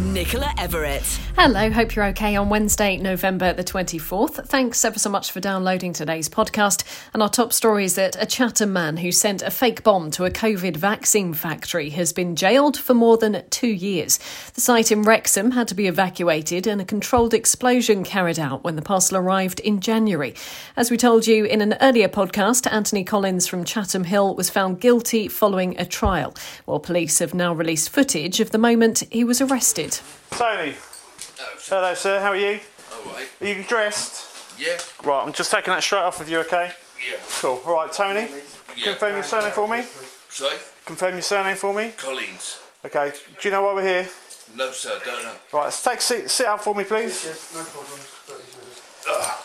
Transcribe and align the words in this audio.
Nicola 0.00 0.52
Everett. 0.56 1.02
Hello, 1.36 1.70
hope 1.70 1.94
you're 1.94 2.06
okay 2.06 2.34
on 2.34 2.48
Wednesday, 2.48 2.96
November 2.96 3.52
the 3.52 3.62
24th. 3.62 4.46
Thanks 4.46 4.84
ever 4.84 4.98
so 4.98 5.10
much 5.10 5.30
for 5.30 5.40
downloading 5.40 5.92
today's 5.92 6.28
podcast. 6.28 6.84
And 7.12 7.22
our 7.22 7.28
top 7.28 7.52
story 7.52 7.84
is 7.84 7.96
that 7.96 8.16
a 8.20 8.24
Chatham 8.24 8.72
man 8.72 8.96
who 8.96 9.12
sent 9.12 9.42
a 9.42 9.50
fake 9.50 9.82
bomb 9.82 10.10
to 10.12 10.24
a 10.24 10.30
COVID 10.30 10.76
vaccine 10.76 11.34
factory 11.34 11.90
has 11.90 12.14
been 12.14 12.34
jailed 12.34 12.78
for 12.78 12.94
more 12.94 13.18
than 13.18 13.44
two 13.50 13.68
years. 13.68 14.18
The 14.54 14.60
site 14.60 14.90
in 14.90 15.02
Wrexham 15.02 15.50
had 15.50 15.68
to 15.68 15.74
be 15.74 15.86
evacuated 15.86 16.66
and 16.66 16.80
a 16.80 16.84
controlled 16.84 17.34
explosion 17.34 18.02
carried 18.02 18.38
out 18.38 18.64
when 18.64 18.76
the 18.76 18.82
parcel 18.82 19.18
arrived 19.18 19.60
in 19.60 19.80
January. 19.80 20.34
As 20.76 20.90
we 20.90 20.96
told 20.96 21.26
you 21.26 21.44
in 21.44 21.60
an 21.60 21.76
earlier 21.80 22.08
podcast, 22.08 22.70
Anthony 22.72 23.04
Collins 23.04 23.46
from 23.46 23.64
Chatham 23.64 24.04
Hill 24.04 24.34
was 24.34 24.50
found 24.50 24.80
guilty 24.80 25.28
following 25.28 25.78
a 25.78 25.84
trial. 25.84 26.34
Well, 26.64 26.80
police 26.80 27.18
have 27.18 27.34
now 27.34 27.52
released 27.52 27.90
footage 27.90 28.40
of 28.40 28.50
the 28.50 28.58
moment 28.58 29.04
he 29.10 29.24
was 29.24 29.40
arrested. 29.40 29.89
Tony. 30.30 30.74
Hello, 31.68 31.94
sir. 31.94 32.20
How 32.20 32.28
are 32.30 32.36
you? 32.36 32.60
All 32.92 33.12
right. 33.12 33.28
Are 33.40 33.46
you 33.46 33.62
dressed? 33.64 34.26
Yeah. 34.58 34.76
Right, 35.04 35.22
I'm 35.24 35.32
just 35.32 35.50
taking 35.50 35.72
that 35.72 35.82
straight 35.82 36.00
off 36.00 36.18
with 36.18 36.28
you, 36.30 36.38
okay? 36.40 36.72
Yeah. 37.08 37.16
Cool. 37.40 37.60
All 37.64 37.74
right, 37.74 37.92
Tony. 37.92 38.28
Yeah. 38.76 38.84
Confirm 38.92 39.14
your 39.14 39.22
surname 39.22 39.52
for 39.52 39.68
me. 39.68 39.82
Sorry? 40.28 40.56
Confirm 40.84 41.12
your 41.14 41.22
surname 41.22 41.56
for 41.56 41.72
me. 41.74 41.92
Collins. 41.96 42.58
Okay. 42.84 43.12
Do 43.40 43.48
you 43.48 43.52
know 43.52 43.62
why 43.62 43.74
we're 43.74 43.82
here? 43.86 44.08
No, 44.56 44.70
sir, 44.72 44.98
don't 45.04 45.22
know. 45.22 45.32
Right, 45.52 45.64
let's 45.64 45.82
take 45.82 45.98
a 45.98 46.02
seat. 46.02 46.30
Sit 46.30 46.46
up 46.46 46.60
for 46.60 46.74
me, 46.74 46.84
please. 46.84 47.24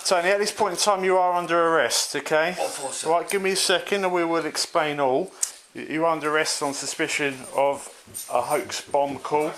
Tony, 0.06 0.30
at 0.30 0.40
this 0.40 0.52
point 0.52 0.74
in 0.74 0.80
time, 0.80 1.04
you 1.04 1.18
are 1.18 1.34
under 1.34 1.60
arrest, 1.70 2.16
okay? 2.16 2.54
What 2.58 2.72
for, 2.72 2.92
sir? 2.92 3.10
Right, 3.10 3.30
give 3.30 3.42
me 3.42 3.52
a 3.52 3.56
second 3.56 4.04
and 4.04 4.14
we 4.14 4.24
will 4.26 4.46
explain 4.46 5.00
all. 5.00 5.32
You- 5.74 5.88
You're 5.90 6.06
under 6.06 6.30
arrest 6.34 6.62
on 6.62 6.74
suspicion 6.74 7.38
of 7.56 7.90
a 8.32 8.42
hoax 8.42 8.82
bomb 8.82 9.20
call. 9.20 9.52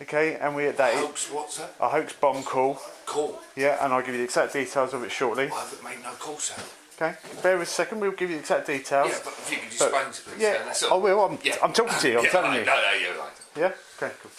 Okay, 0.00 0.34
and 0.36 0.56
we 0.56 0.66
at 0.66 0.76
that 0.78 0.94
Hoax, 0.94 1.30
what, 1.30 1.52
sir? 1.52 1.68
a 1.80 1.88
hoax 1.88 2.12
bomb 2.14 2.42
call. 2.42 2.80
Call. 3.06 3.38
Yeah, 3.54 3.84
and 3.84 3.92
I'll 3.92 4.00
give 4.00 4.14
you 4.14 4.18
the 4.18 4.24
exact 4.24 4.52
details 4.52 4.92
of 4.94 5.04
it 5.04 5.12
shortly. 5.12 5.44
I 5.44 5.60
haven't 5.60 5.84
made 5.84 6.02
no 6.02 6.10
call, 6.12 6.38
sir. 6.38 6.60
Okay, 7.00 7.16
bear 7.42 7.56
with 7.58 7.68
a 7.68 7.70
second. 7.70 8.00
We'll 8.00 8.10
give 8.12 8.28
you 8.30 8.36
the 8.36 8.40
exact 8.40 8.66
details. 8.66 9.10
Yeah, 9.10 9.18
but 9.24 9.32
if 9.32 9.50
you 9.50 9.56
could 9.58 9.78
But- 9.78 10.04
explain 10.06 10.12
to 10.12 10.38
me, 10.38 10.44
yeah, 10.44 10.62
that's 10.64 10.82
I 10.82 10.88
all. 10.88 11.00
will. 11.00 11.20
I'm, 11.24 11.38
Yeah. 11.42 11.56
I'm 11.62 11.72
talking 11.72 11.98
to 11.98 12.08
you. 12.08 12.18
I'm 12.18 12.24
yeah, 12.24 12.30
telling 12.30 12.54
you. 12.54 12.64
No, 12.64 12.74
no, 12.74 12.92
you're 13.00 13.18
right. 13.18 13.32
Yeah. 13.56 13.72
Okay. 14.02 14.14
Cool. 14.22 14.30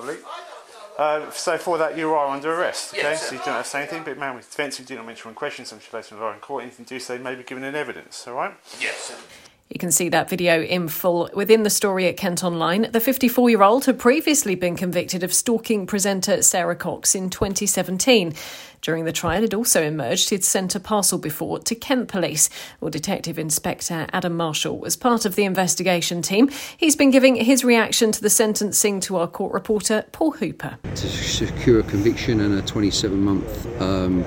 Lovely. 0.00 0.16
Uh, 0.98 1.30
so 1.30 1.56
for 1.56 1.78
that, 1.78 1.96
you 1.96 2.12
are 2.12 2.26
under 2.28 2.52
arrest. 2.54 2.92
Okay. 2.92 3.02
Yes, 3.02 3.28
so 3.28 3.32
you 3.34 3.38
don't 3.38 3.54
have 3.54 3.64
to 3.64 3.70
say 3.70 3.78
anything. 3.82 4.02
But 4.04 4.18
man, 4.18 4.36
with 4.36 4.48
defence, 4.50 4.78
you 4.78 4.84
do 4.84 4.96
not 4.96 5.06
mention 5.06 5.28
one 5.30 5.34
question. 5.34 5.64
Some 5.64 5.80
relations 5.92 6.20
are 6.20 6.34
in 6.34 6.40
court. 6.40 6.62
Anything 6.64 6.84
do 6.84 7.00
say 7.00 7.16
may 7.18 7.34
be 7.34 7.42
given 7.42 7.64
in 7.64 7.74
evidence. 7.74 8.26
All 8.28 8.34
right. 8.34 8.54
Yes, 8.78 8.96
sir. 8.98 9.14
You 9.70 9.78
can 9.78 9.92
see 9.92 10.08
that 10.08 10.28
video 10.28 10.62
in 10.62 10.88
full 10.88 11.30
within 11.32 11.62
the 11.62 11.70
story 11.70 12.08
at 12.08 12.16
Kent 12.16 12.42
Online. 12.42 12.90
The 12.90 12.98
54 12.98 13.50
year 13.50 13.62
old 13.62 13.84
had 13.84 14.00
previously 14.00 14.56
been 14.56 14.74
convicted 14.74 15.22
of 15.22 15.32
stalking 15.32 15.86
presenter 15.86 16.42
Sara 16.42 16.74
Cox 16.74 17.14
in 17.14 17.30
2017. 17.30 18.34
During 18.82 19.04
the 19.04 19.12
trial, 19.12 19.44
it 19.44 19.54
also 19.54 19.80
emerged 19.80 20.30
he'd 20.30 20.42
sent 20.42 20.74
a 20.74 20.80
parcel 20.80 21.18
before 21.18 21.60
to 21.60 21.76
Kent 21.76 22.08
Police. 22.08 22.50
Well, 22.80 22.90
Detective 22.90 23.38
Inspector 23.38 24.08
Adam 24.12 24.36
Marshall 24.36 24.76
was 24.76 24.96
part 24.96 25.24
of 25.24 25.36
the 25.36 25.44
investigation 25.44 26.20
team. 26.20 26.50
He's 26.76 26.96
been 26.96 27.12
giving 27.12 27.36
his 27.36 27.62
reaction 27.62 28.10
to 28.10 28.20
the 28.20 28.30
sentencing 28.30 28.98
to 29.00 29.18
our 29.18 29.28
court 29.28 29.52
reporter, 29.52 30.04
Paul 30.10 30.32
Hooper. 30.32 30.78
to 30.82 30.96
secure 31.08 31.78
a 31.78 31.84
conviction 31.84 32.40
and 32.40 32.58
a 32.58 32.62
27 32.62 33.22
month 33.22 33.80
um, 33.80 34.24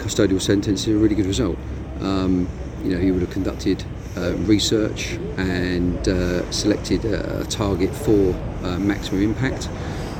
custodial 0.00 0.40
sentence 0.40 0.88
is 0.88 0.96
a 0.96 0.98
really 0.98 1.14
good 1.14 1.26
result. 1.26 1.58
Um, 2.00 2.48
you 2.82 2.90
know, 2.90 2.98
he 2.98 3.12
would 3.12 3.20
have 3.20 3.30
conducted 3.30 3.84
uh, 4.16 4.34
research 4.46 5.12
and 5.36 6.08
uh, 6.08 6.50
selected 6.50 7.04
a, 7.04 7.40
a 7.40 7.44
target 7.44 7.94
for 7.94 8.34
uh, 8.62 8.78
maximum 8.78 9.22
impact. 9.22 9.68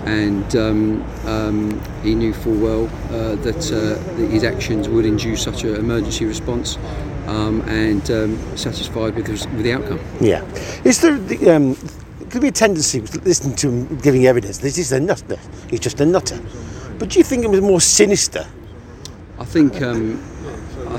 And 0.04 0.56
um, 0.56 1.02
um, 1.26 1.82
he 2.02 2.14
knew 2.14 2.32
full 2.32 2.56
well 2.56 2.86
uh, 3.10 3.34
that, 3.36 3.70
uh, 3.70 4.16
that 4.16 4.30
his 4.30 4.44
actions 4.44 4.88
would 4.88 5.04
induce 5.04 5.42
such 5.42 5.64
an 5.64 5.76
emergency 5.76 6.24
response 6.24 6.78
um, 7.26 7.60
and 7.68 8.10
um, 8.10 8.56
satisfied 8.56 9.14
with 9.14 9.26
the, 9.26 9.32
with 9.56 9.62
the 9.62 9.72
outcome. 9.74 10.00
Yeah. 10.20 10.42
Is 10.84 11.00
there 11.00 11.18
the, 11.18 11.50
um, 11.50 11.76
could 12.30 12.40
be 12.40 12.48
a 12.48 12.52
tendency 12.52 13.00
with 13.00 13.24
listening 13.26 13.56
to 13.56 13.68
him 13.68 13.98
giving 13.98 14.26
evidence? 14.26 14.58
This 14.58 14.78
is 14.78 14.92
a 14.92 15.00
nutter. 15.00 15.38
He's 15.68 15.80
just 15.80 16.00
a 16.00 16.06
nutter. 16.06 16.40
But 16.98 17.10
do 17.10 17.18
you 17.18 17.24
think 17.24 17.44
it 17.44 17.50
was 17.50 17.60
more 17.60 17.80
sinister? 17.80 18.46
I 19.38 19.44
think 19.44 19.82
um, 19.82 20.22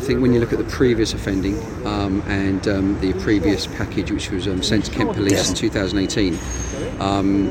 think 0.01 0.21
when 0.21 0.33
you 0.33 0.39
look 0.39 0.51
at 0.53 0.59
the 0.59 0.65
previous 0.65 1.13
offending 1.13 1.57
um, 1.85 2.21
and 2.27 2.67
um, 2.67 2.99
the 3.01 3.13
previous 3.13 3.67
package, 3.67 4.11
which 4.11 4.29
was 4.31 4.47
um, 4.47 4.61
sent 4.63 4.85
to 4.85 4.91
Kent 4.91 5.13
Police 5.13 5.49
in 5.49 5.55
2018, 5.55 6.37
um, 6.99 7.49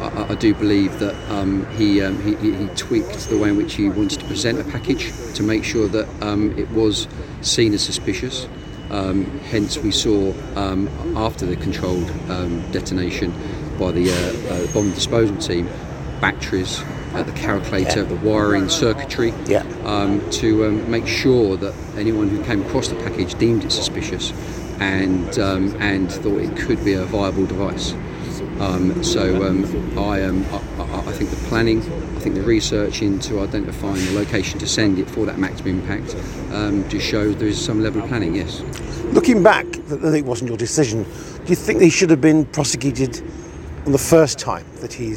I, 0.00 0.08
I- 0.08 0.26
I 0.30 0.34
do 0.34 0.54
believe 0.54 0.98
that 0.98 1.14
um, 1.30 1.64
he, 1.76 2.02
um, 2.02 2.20
he 2.22 2.34
he 2.52 2.66
tweaked 2.74 3.28
the 3.28 3.38
way 3.38 3.48
in 3.50 3.56
which 3.56 3.74
he 3.74 3.88
wanted 3.88 4.18
to 4.20 4.26
present 4.26 4.58
a 4.58 4.64
package 4.64 5.12
to 5.34 5.42
make 5.42 5.62
sure 5.64 5.88
that 5.88 6.06
um, 6.22 6.56
it 6.58 6.68
was 6.70 7.06
seen 7.42 7.72
as 7.74 7.82
suspicious. 7.84 8.48
Um, 8.90 9.24
hence, 9.50 9.78
we 9.78 9.90
saw 9.90 10.32
um, 10.54 10.88
after 11.16 11.44
the 11.46 11.56
controlled 11.56 12.08
um, 12.30 12.62
detonation 12.72 13.32
by 13.78 13.90
the 13.92 14.10
uh, 14.10 14.54
uh, 14.54 14.72
bomb 14.72 14.90
disposal 14.92 15.36
team 15.38 15.68
batteries, 16.20 16.82
uh, 17.16 17.22
the 17.22 17.32
calculator, 17.32 18.04
the 18.04 18.16
wiring, 18.16 18.68
circuitry, 18.68 19.32
Yeah. 19.46 19.64
um, 19.84 20.28
to 20.32 20.66
um, 20.66 20.90
make 20.90 21.06
sure 21.06 21.56
that 21.56 21.74
anyone 21.96 22.28
who 22.28 22.42
came 22.44 22.62
across 22.62 22.88
the 22.88 22.96
package 22.96 23.34
deemed 23.34 23.64
it 23.64 23.72
suspicious 23.72 24.32
and 24.80 25.38
um, 25.38 25.74
and 25.80 26.12
thought 26.12 26.38
it 26.40 26.54
could 26.56 26.84
be 26.84 26.92
a 26.92 27.04
viable 27.04 27.46
device. 27.46 27.94
Um, 28.60 29.02
so 29.02 29.42
um, 29.46 29.64
I, 29.98 30.22
um, 30.24 30.44
I, 30.52 30.82
I 30.82 30.98
I 31.08 31.12
think 31.12 31.30
the 31.30 31.36
planning, 31.48 31.80
I 31.80 32.20
think 32.20 32.34
the 32.34 32.42
research 32.42 33.02
into 33.02 33.40
identifying 33.40 34.04
the 34.06 34.12
location 34.12 34.58
to 34.58 34.66
send 34.66 34.98
it 34.98 35.08
for 35.08 35.24
that 35.26 35.38
maximum 35.38 35.80
impact 35.80 36.14
um, 36.52 36.86
just 36.88 37.06
shows 37.06 37.36
there 37.36 37.48
is 37.48 37.62
some 37.62 37.82
level 37.82 38.02
of 38.02 38.08
planning. 38.08 38.34
Yes. 38.34 38.60
Looking 39.12 39.42
back, 39.42 39.66
that 39.88 40.14
it 40.14 40.24
wasn't 40.24 40.48
your 40.48 40.58
decision. 40.58 41.04
Do 41.04 41.48
you 41.48 41.56
think 41.56 41.80
he 41.80 41.90
should 41.90 42.10
have 42.10 42.20
been 42.20 42.44
prosecuted 42.46 43.22
on 43.86 43.92
the 43.92 43.98
first 43.98 44.38
time 44.38 44.66
that 44.80 44.92
he 44.92 45.14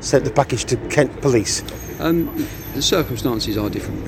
sent 0.00 0.24
the 0.24 0.30
package 0.30 0.64
to 0.66 0.76
Kent 0.88 1.20
Police? 1.20 1.62
Um, 2.00 2.46
the 2.74 2.82
circumstances 2.82 3.56
are 3.56 3.68
different. 3.68 4.06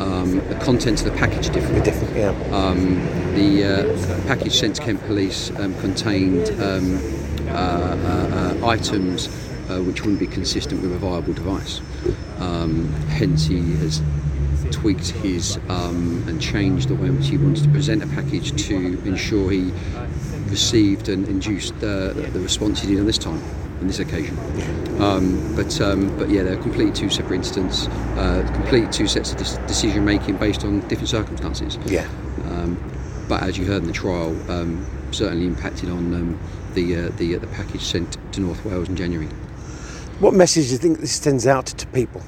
Um, 0.00 0.36
the 0.48 0.58
contents 0.62 1.02
of 1.02 1.12
the 1.12 1.18
package 1.18 1.48
are 1.48 1.52
different. 1.52 1.84
Different, 1.84 2.16
yeah. 2.16 2.30
Um, 2.56 3.00
the 3.34 3.64
uh, 3.64 4.26
package 4.26 4.54
sent 4.54 4.76
to 4.76 4.82
Kent 4.82 5.02
Police 5.06 5.50
um, 5.58 5.74
contained 5.80 6.50
um, 6.60 6.98
uh, 7.48 7.52
uh, 7.52 8.58
uh, 8.62 8.66
items 8.66 9.28
uh, 9.68 9.80
which 9.82 10.02
wouldn't 10.02 10.20
be 10.20 10.26
consistent 10.26 10.82
with 10.82 10.92
a 10.92 10.98
viable 10.98 11.32
device. 11.32 11.80
Um, 12.38 12.92
hence, 13.08 13.46
he 13.46 13.58
has 13.76 14.02
tweaked 14.70 15.10
his 15.10 15.58
um, 15.68 16.24
and 16.28 16.40
changed 16.40 16.88
the 16.88 16.94
way 16.94 17.08
in 17.08 17.16
which 17.16 17.28
he 17.28 17.38
wanted 17.38 17.64
to 17.64 17.70
present 17.70 18.02
a 18.02 18.06
package 18.06 18.52
to 18.68 18.74
ensure 19.04 19.50
he 19.50 19.72
received 20.52 21.08
and 21.08 21.26
induced 21.26 21.74
uh, 21.76 22.12
the 22.12 22.40
response 22.40 22.80
he 22.80 22.86
did 22.86 23.00
on 23.00 23.06
this 23.06 23.18
time, 23.18 23.42
on 23.80 23.88
this 23.88 23.98
occasion. 23.98 24.38
Um, 25.02 25.56
but 25.56 25.80
um, 25.80 26.16
but 26.16 26.30
yeah, 26.30 26.44
they're 26.44 26.62
completely 26.62 26.92
two 26.92 27.10
separate 27.10 27.38
incidents, 27.38 27.88
uh, 27.88 28.48
completely 28.54 28.90
two 28.92 29.08
sets 29.08 29.32
of 29.32 29.38
dis- 29.38 29.56
decision 29.66 30.04
making 30.04 30.36
based 30.36 30.64
on 30.64 30.80
different 30.88 31.08
circumstances. 31.08 31.78
Yeah. 31.86 32.06
Um, 32.44 32.78
but 33.28 33.42
as 33.42 33.58
you 33.58 33.64
heard 33.64 33.82
in 33.82 33.88
the 33.88 33.92
trial, 33.92 34.30
um, 34.50 34.86
certainly 35.10 35.46
impacted 35.46 35.88
on 35.88 36.14
um, 36.14 36.40
the 36.74 36.96
uh, 36.96 37.08
the 37.16 37.36
uh, 37.36 37.38
the 37.38 37.46
package 37.48 37.82
sent 37.82 38.18
to 38.32 38.40
North 38.40 38.64
Wales 38.64 38.88
in 38.88 38.94
January. 38.94 39.28
What 40.20 40.34
message 40.34 40.66
do 40.66 40.72
you 40.72 40.78
think 40.78 41.00
this 41.00 41.12
sends 41.12 41.46
out 41.46 41.66
to 41.66 41.86
people? 41.88 42.22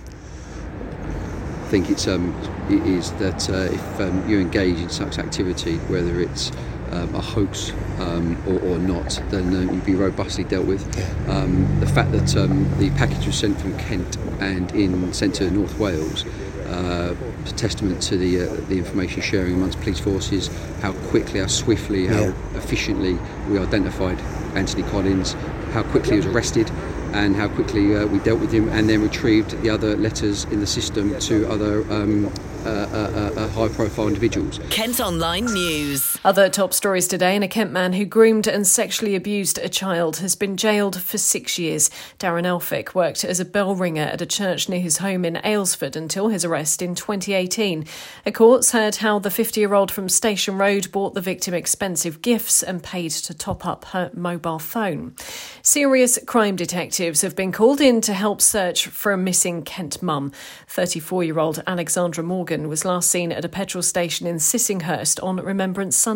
I 1.65 1.69
think 1.69 1.91
it's 1.91 2.09
um, 2.09 2.35
it 2.71 2.85
is 2.87 3.13
that 3.13 3.51
uh, 3.51 3.73
if 3.73 4.01
um, 4.01 4.29
you 4.29 4.41
engage 4.41 4.79
in 4.81 4.89
such 4.89 5.19
activity, 5.19 5.77
whether 5.89 6.21
it's 6.21 6.51
um, 6.93 7.15
a 7.15 7.21
hoax 7.21 7.73
um, 7.99 8.37
or, 8.47 8.59
or 8.61 8.79
not, 8.79 9.21
then 9.31 9.55
uh, 9.55 9.73
you'd 9.73 9.85
be 9.85 9.95
robustly 9.95 10.45
dealt 10.45 10.67
with. 10.67 10.83
Um, 11.29 11.81
the 11.81 11.87
fact 11.87 12.13
that 12.13 12.37
um, 12.37 12.69
the 12.79 12.91
package 12.91 13.27
was 13.27 13.37
sent 13.37 13.61
from 13.61 13.77
Kent 13.79 14.17
and 14.41 14.71
in 14.73 15.13
sent 15.13 15.35
to 15.37 15.51
North 15.51 15.79
Wales. 15.79 16.25
Uh, 16.65 17.15
is 17.45 17.53
a 17.53 17.55
testament 17.57 18.01
to 18.03 18.17
the 18.17 18.41
uh, 18.41 18.47
the 18.69 18.79
information 18.79 19.21
sharing 19.21 19.55
amongst 19.55 19.79
police 19.83 20.01
forces, 20.01 20.49
how 20.81 20.93
quickly, 21.11 21.39
how 21.41 21.47
swiftly, 21.47 22.07
how 22.07 22.21
Yeah. 22.21 22.33
efficiently 22.57 23.19
we 23.51 23.59
identified 23.59 24.19
Anthony 24.57 24.83
Collins, 24.85 25.35
how 25.73 25.83
quickly 25.83 26.13
he 26.13 26.17
was 26.17 26.27
arrested, 26.27 26.71
and 27.13 27.37
how 27.37 27.49
quickly 27.49 27.95
uh, 27.95 28.07
we 28.07 28.19
dealt 28.21 28.41
with 28.41 28.51
him, 28.51 28.69
and 28.71 28.89
then 28.89 29.03
retrieved 29.03 29.61
the 29.63 29.69
other 29.71 29.95
letters 29.97 30.45
in 30.45 30.61
the 30.61 30.67
system 30.67 31.17
to 31.21 31.47
other 31.49 31.83
um, 31.93 32.33
uh, 32.65 33.49
high 33.51 33.69
profile 33.69 34.09
individuals. 34.09 34.59
Kent 34.71 35.01
Online 35.01 35.45
News. 35.45 36.14
Other 36.25 36.49
top 36.49 36.73
stories 36.73 37.07
today: 37.07 37.35
and 37.35 37.45
a 37.45 37.49
Kent 37.49 37.71
man 37.71 37.93
who 37.93 38.07
groomed 38.07 38.47
and 38.47 38.67
sexually 38.67 39.15
abused 39.15 39.59
a 39.59 39.69
child 39.69 40.17
has 40.17 40.35
been 40.35 40.57
jailed 40.57 40.99
for 40.99 41.19
six 41.19 41.59
years. 41.59 41.91
Darren 42.19 42.47
Elphick 42.47 42.95
worked 42.95 43.25
as 43.25 43.41
a 43.41 43.45
bell 43.45 43.75
ringer 43.75 44.05
at 44.05 44.23
a 44.23 44.27
church 44.27 44.67
near 44.67 44.81
his 44.81 44.97
home 44.97 45.27
in 45.27 45.35
Aylesford 45.45 45.97
until 45.97 46.29
his 46.29 46.43
arrest 46.43 46.81
in 46.81 46.95
2018. 46.95 47.85
A 48.25 48.33
court's 48.33 48.73
heard 48.73 48.97
how 48.97 49.19
the 49.19 49.31
50 49.31 49.61
year 49.61 49.75
old 49.75 49.91
from 49.91 50.09
Station 50.09 50.57
Road 50.57 50.91
bought 50.93 51.13
the 51.13 51.21
victim 51.21 51.53
expensive 51.53 52.23
gifts 52.23 52.63
and 52.63 52.83
paid 52.83 53.11
to 53.11 53.35
top 53.35 53.67
up 53.67 53.85
her 53.87 54.11
mobile 54.15 54.59
phone. 54.59 55.15
Serious 55.61 56.19
crime 56.25 56.57
detectives 56.57 57.21
have 57.21 57.37
been 57.37 57.53
called 57.53 57.83
in 57.83 58.01
to 58.01 58.15
help 58.15 58.41
search 58.41 58.87
for 58.87 59.13
a 59.13 59.19
missing 59.19 59.61
Kent 59.61 60.03
mum. 60.03 60.33
34 60.69 61.23
year 61.23 61.39
old 61.39 61.63
Alexandra 61.67 62.25
Morgan 62.25 62.67
was 62.67 62.87
last 62.87 63.11
seen 63.11 63.31
at 63.31 63.45
a 63.45 63.49
petrol 63.51 63.83
station 63.83 64.27
in 64.27 64.37
Sissinghurst 64.37 65.23
on 65.23 65.37
Remembrance 65.37 65.99
Sunday. 65.99 66.14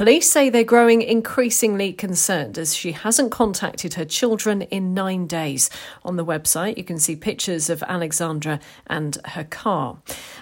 Police 0.00 0.30
say 0.30 0.48
they're 0.48 0.64
growing 0.64 1.02
increasingly 1.02 1.92
concerned 1.92 2.56
as 2.56 2.74
she 2.74 2.92
hasn't 2.92 3.30
contacted 3.30 3.94
her 3.94 4.06
children 4.06 4.62
in 4.62 4.94
nine 4.94 5.26
days. 5.26 5.68
On 6.06 6.16
the 6.16 6.24
website, 6.24 6.78
you 6.78 6.84
can 6.84 6.98
see 6.98 7.16
pictures 7.16 7.68
of 7.68 7.82
Alexandra 7.82 8.60
and 8.86 9.18
her 9.26 9.44
car. 9.44 9.98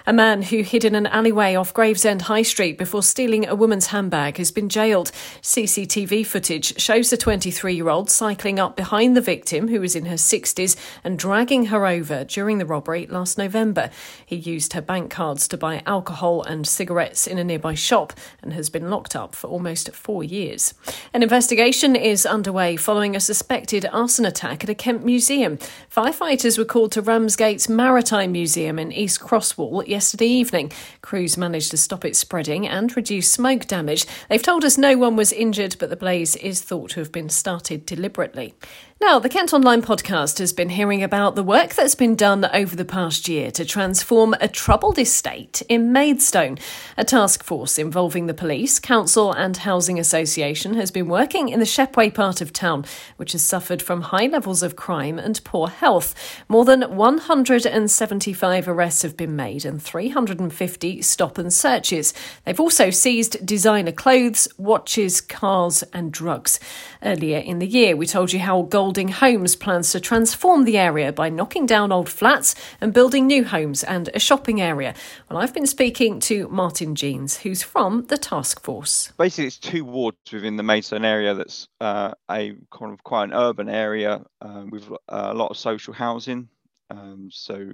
A 0.07 0.13
man 0.13 0.43
who 0.43 0.61
hid 0.61 0.85
in 0.85 0.95
an 0.95 1.07
alleyway 1.07 1.55
off 1.55 1.73
Gravesend 1.73 2.21
High 2.21 2.43
Street 2.43 2.77
before 2.77 3.03
stealing 3.03 3.45
a 3.45 3.53
woman's 3.53 3.87
handbag 3.87 4.37
has 4.37 4.49
been 4.49 4.69
jailed. 4.69 5.11
CCTV 5.41 6.25
footage 6.25 6.79
shows 6.79 7.09
the 7.09 7.17
23 7.17 7.75
year 7.75 7.89
old 7.89 8.09
cycling 8.09 8.59
up 8.59 8.77
behind 8.77 9.17
the 9.17 9.21
victim, 9.21 9.67
who 9.67 9.81
was 9.81 9.93
in 9.93 10.05
her 10.05 10.15
60s, 10.15 10.77
and 11.03 11.19
dragging 11.19 11.65
her 11.65 11.85
over 11.85 12.23
during 12.23 12.59
the 12.59 12.65
robbery 12.65 13.07
last 13.07 13.37
November. 13.37 13.89
He 14.25 14.37
used 14.37 14.71
her 14.71 14.81
bank 14.81 15.11
cards 15.11 15.49
to 15.49 15.57
buy 15.57 15.83
alcohol 15.85 16.43
and 16.43 16.65
cigarettes 16.65 17.27
in 17.27 17.37
a 17.37 17.43
nearby 17.43 17.73
shop 17.73 18.13
and 18.41 18.53
has 18.53 18.68
been 18.69 18.89
locked 18.89 19.15
up 19.15 19.35
for 19.35 19.47
almost 19.47 19.93
four 19.93 20.23
years. 20.23 20.73
An 21.13 21.23
investigation 21.23 21.95
is 21.95 22.25
underway 22.25 22.75
following 22.75 23.15
a 23.15 23.19
suspected 23.19 23.85
arson 23.91 24.25
attack 24.25 24.63
at 24.63 24.69
a 24.69 24.75
Kent 24.75 25.03
museum. 25.03 25.57
Firefighters 25.93 26.57
were 26.57 26.65
called 26.65 26.91
to 26.93 27.01
Ramsgate's 27.01 27.67
Maritime 27.67 28.31
Museum 28.31 28.79
in 28.79 28.91
East 28.91 29.19
Crosswall 29.19 29.87
yesterday 29.87 30.27
evening. 30.27 30.71
Crews 31.01 31.37
managed 31.37 31.71
to 31.71 31.77
stop 31.77 32.05
it 32.05 32.15
spreading 32.15 32.67
and 32.67 32.95
reduce 32.95 33.31
smoke 33.31 33.67
damage. 33.67 34.05
They've 34.29 34.41
told 34.41 34.63
us 34.63 34.77
no 34.77 34.97
one 34.97 35.15
was 35.15 35.31
injured, 35.31 35.75
but 35.79 35.89
the 35.89 35.95
blaze 35.95 36.35
is 36.37 36.61
thought 36.61 36.91
to 36.91 36.99
have 36.99 37.11
been 37.11 37.29
started 37.29 37.85
deliberately. 37.85 38.53
Now, 39.01 39.17
the 39.17 39.29
Kent 39.29 39.53
Online 39.53 39.81
podcast 39.81 40.39
has 40.39 40.51
been 40.51 40.67
hearing 40.67 41.01
about 41.01 41.35
the 41.35 41.43
work 41.43 41.73
that's 41.73 41.95
been 41.95 42.17
done 42.17 42.43
over 42.53 42.75
the 42.75 42.83
past 42.83 43.29
year 43.29 43.49
to 43.51 43.63
transform 43.63 44.35
a 44.41 44.49
troubled 44.49 44.99
estate 44.99 45.61
in 45.69 45.93
Maidstone. 45.93 46.57
A 46.97 47.05
task 47.05 47.41
force 47.41 47.79
involving 47.79 48.27
the 48.27 48.33
police, 48.33 48.77
council, 48.77 49.31
and 49.31 49.55
housing 49.55 49.97
association 49.97 50.73
has 50.73 50.91
been 50.91 51.07
working 51.07 51.47
in 51.47 51.61
the 51.61 51.65
Shepway 51.65 52.13
part 52.13 52.41
of 52.41 52.51
town, 52.51 52.83
which 53.15 53.31
has 53.31 53.41
suffered 53.41 53.81
from 53.81 54.01
high 54.01 54.27
levels 54.27 54.61
of 54.61 54.75
crime 54.75 55.17
and 55.17 55.41
poor 55.45 55.69
health. 55.69 56.13
More 56.49 56.65
than 56.65 56.81
175 56.81 58.67
arrests 58.67 59.03
have 59.03 59.15
been 59.15 59.33
made 59.33 59.63
and 59.63 59.81
350 59.81 61.01
stop 61.03 61.37
and 61.37 61.53
searches. 61.53 62.13
They've 62.43 62.59
also 62.59 62.89
seized 62.89 63.45
designer 63.45 63.93
clothes, 63.93 64.49
watches, 64.57 65.21
cars, 65.21 65.83
and 65.93 66.11
drugs. 66.11 66.59
Earlier 67.01 67.37
in 67.37 67.59
the 67.59 67.67
year, 67.67 67.95
we 67.95 68.05
told 68.05 68.33
you 68.33 68.39
how 68.39 68.63
gold 68.63 68.88
Golding 68.89 69.09
Homes 69.09 69.55
plans 69.55 69.91
to 69.91 69.99
transform 69.99 70.63
the 70.63 70.75
area 70.75 71.13
by 71.13 71.29
knocking 71.29 71.67
down 71.67 71.91
old 71.91 72.09
flats 72.09 72.55
and 72.81 72.91
building 72.91 73.27
new 73.27 73.43
homes 73.43 73.83
and 73.83 74.09
a 74.15 74.19
shopping 74.19 74.61
area. 74.61 74.95
Well, 75.29 75.37
I've 75.37 75.53
been 75.53 75.67
speaking 75.67 76.19
to 76.21 76.47
Martin 76.47 76.95
Jeans, 76.95 77.37
who's 77.37 77.61
from 77.61 78.07
the 78.07 78.17
task 78.17 78.63
force. 78.63 79.13
Basically, 79.15 79.45
it's 79.45 79.59
two 79.59 79.85
wards 79.85 80.17
within 80.33 80.57
the 80.57 80.63
Maidstone 80.63 81.05
area 81.05 81.35
that's 81.35 81.67
uh, 81.79 82.13
a 82.31 82.55
kind 82.71 82.91
of 82.91 83.03
quite 83.03 83.25
an 83.25 83.33
urban 83.33 83.69
area 83.69 84.23
uh, 84.41 84.65
with 84.71 84.89
a 85.07 85.35
lot 85.35 85.51
of 85.51 85.57
social 85.57 85.93
housing. 85.93 86.49
Um, 86.89 87.29
so, 87.31 87.69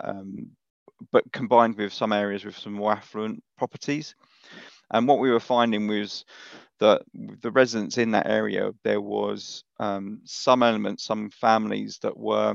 um, 0.00 0.50
but 1.10 1.24
combined 1.32 1.76
with 1.76 1.92
some 1.92 2.12
areas 2.12 2.44
with 2.44 2.56
some 2.56 2.74
more 2.74 2.92
affluent 2.92 3.42
properties. 3.58 4.14
And 4.92 5.08
what 5.08 5.18
we 5.18 5.32
were 5.32 5.40
finding 5.40 5.88
was 5.88 6.24
that 6.82 7.02
the 7.42 7.52
residents 7.52 7.98
in 7.98 8.10
that 8.12 8.26
area, 8.28 8.72
there 8.84 9.00
was 9.00 9.64
um, 9.80 10.20
some 10.24 10.64
elements, 10.64 11.04
some 11.04 11.30
families 11.30 11.98
that 12.02 12.16
were, 12.16 12.54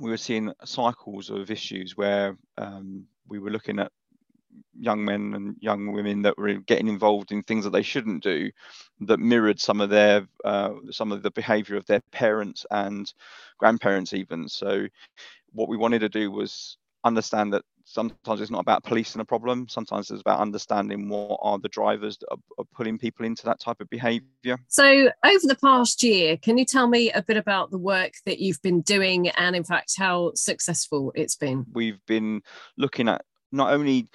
we 0.00 0.10
were 0.10 0.18
seeing 0.18 0.52
cycles 0.64 1.30
of 1.30 1.50
issues 1.50 1.96
where 1.96 2.36
um, 2.58 3.06
we 3.28 3.38
were 3.38 3.50
looking 3.50 3.78
at 3.80 3.90
young 4.78 5.04
men 5.04 5.34
and 5.34 5.56
young 5.60 5.92
women 5.92 6.22
that 6.22 6.38
were 6.38 6.54
getting 6.66 6.88
involved 6.88 7.32
in 7.32 7.42
things 7.42 7.64
that 7.64 7.70
they 7.70 7.82
shouldn't 7.82 8.22
do 8.22 8.50
that 9.00 9.18
mirrored 9.20 9.60
some 9.60 9.80
of 9.80 9.90
their 9.90 10.26
uh, 10.44 10.74
some 10.90 11.12
of 11.12 11.22
the 11.22 11.30
behavior 11.30 11.76
of 11.76 11.86
their 11.86 12.02
parents 12.12 12.66
and 12.70 13.12
grandparents 13.58 14.12
even. 14.12 14.48
So 14.48 14.86
what 15.52 15.68
we 15.68 15.76
wanted 15.76 16.00
to 16.00 16.08
do 16.08 16.30
was 16.30 16.76
understand 17.04 17.52
that 17.54 17.64
sometimes 17.88 18.40
it's 18.40 18.50
not 18.50 18.60
about 18.60 18.84
policing 18.84 19.20
a 19.20 19.24
problem. 19.24 19.66
Sometimes 19.68 20.10
it's 20.10 20.20
about 20.20 20.40
understanding 20.40 21.08
what 21.08 21.38
are 21.42 21.58
the 21.58 21.68
drivers 21.68 22.18
that 22.18 22.28
are, 22.30 22.38
are, 22.58 22.64
pulling 22.76 22.98
people 22.98 23.24
into 23.24 23.44
that 23.46 23.58
type 23.58 23.80
of 23.80 23.88
behavior. 23.88 24.58
So 24.68 25.10
over 25.24 25.46
the 25.46 25.56
past 25.60 26.02
year 26.02 26.36
can 26.36 26.58
you 26.58 26.64
tell 26.64 26.86
me 26.86 27.10
a 27.10 27.22
bit 27.22 27.36
about 27.36 27.70
the 27.70 27.78
work 27.78 28.12
that 28.26 28.38
you've 28.40 28.60
been 28.62 28.82
doing 28.82 29.30
and 29.30 29.56
in 29.56 29.64
fact 29.64 29.94
how 29.96 30.32
successful 30.34 31.12
it's 31.14 31.36
been? 31.36 31.64
We've 31.72 32.04
been 32.06 32.42
looking 32.76 33.08
at 33.08 33.24
not 33.50 33.72
only 33.72 34.08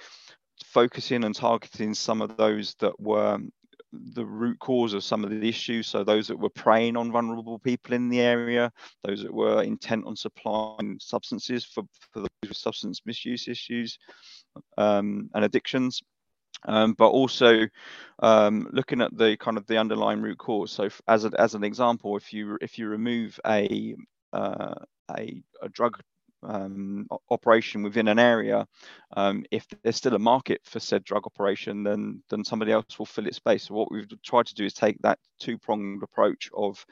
focusing 0.64 1.24
and 1.24 1.34
targeting 1.34 1.94
some 1.94 2.22
of 2.22 2.36
those 2.36 2.74
that 2.78 2.98
were 3.00 3.38
the 4.14 4.24
root 4.24 4.58
cause 4.58 4.94
of 4.94 5.04
some 5.04 5.24
of 5.24 5.30
the 5.30 5.48
issues. 5.48 5.86
So 5.86 6.04
those 6.04 6.28
that 6.28 6.38
were 6.38 6.50
preying 6.50 6.96
on 6.96 7.12
vulnerable 7.12 7.58
people 7.58 7.94
in 7.94 8.08
the 8.08 8.20
area, 8.20 8.72
those 9.02 9.22
that 9.22 9.32
were 9.32 9.62
intent 9.62 10.06
on 10.06 10.16
supplying 10.16 10.98
substances 11.00 11.64
for, 11.64 11.84
for 12.12 12.20
the 12.20 12.28
substance 12.54 13.00
misuse 13.04 13.48
issues 13.48 13.98
um, 14.78 15.30
and 15.34 15.44
addictions. 15.44 16.02
Um, 16.66 16.94
but 16.96 17.08
also 17.08 17.66
um, 18.20 18.68
looking 18.72 19.02
at 19.02 19.14
the 19.18 19.36
kind 19.36 19.58
of 19.58 19.66
the 19.66 19.76
underlying 19.76 20.22
root 20.22 20.38
cause. 20.38 20.72
So, 20.72 20.88
as 21.08 21.26
a, 21.26 21.32
as 21.38 21.54
an 21.54 21.62
example, 21.62 22.16
if 22.16 22.32
you 22.32 22.56
if 22.62 22.78
you 22.78 22.88
remove 22.88 23.38
a 23.44 23.94
uh, 24.32 24.74
a, 25.10 25.42
a 25.60 25.68
drug 25.68 26.00
um, 26.44 27.06
operation 27.30 27.82
within 27.82 28.08
an 28.08 28.18
area, 28.18 28.66
um, 29.16 29.44
if 29.50 29.66
there's 29.82 29.96
still 29.96 30.14
a 30.14 30.18
market 30.18 30.60
for 30.64 30.80
said 30.80 31.04
drug 31.04 31.26
operation, 31.26 31.82
then 31.82 32.22
then 32.30 32.44
somebody 32.44 32.72
else 32.72 32.98
will 32.98 33.06
fill 33.06 33.26
its 33.26 33.36
space. 33.36 33.64
So 33.64 33.74
what 33.74 33.90
we've 33.90 34.08
tried 34.22 34.46
to 34.46 34.54
do 34.54 34.64
is 34.64 34.74
take 34.74 34.98
that 35.02 35.18
two-pronged 35.38 36.02
approach 36.02 36.50
of 36.54 36.84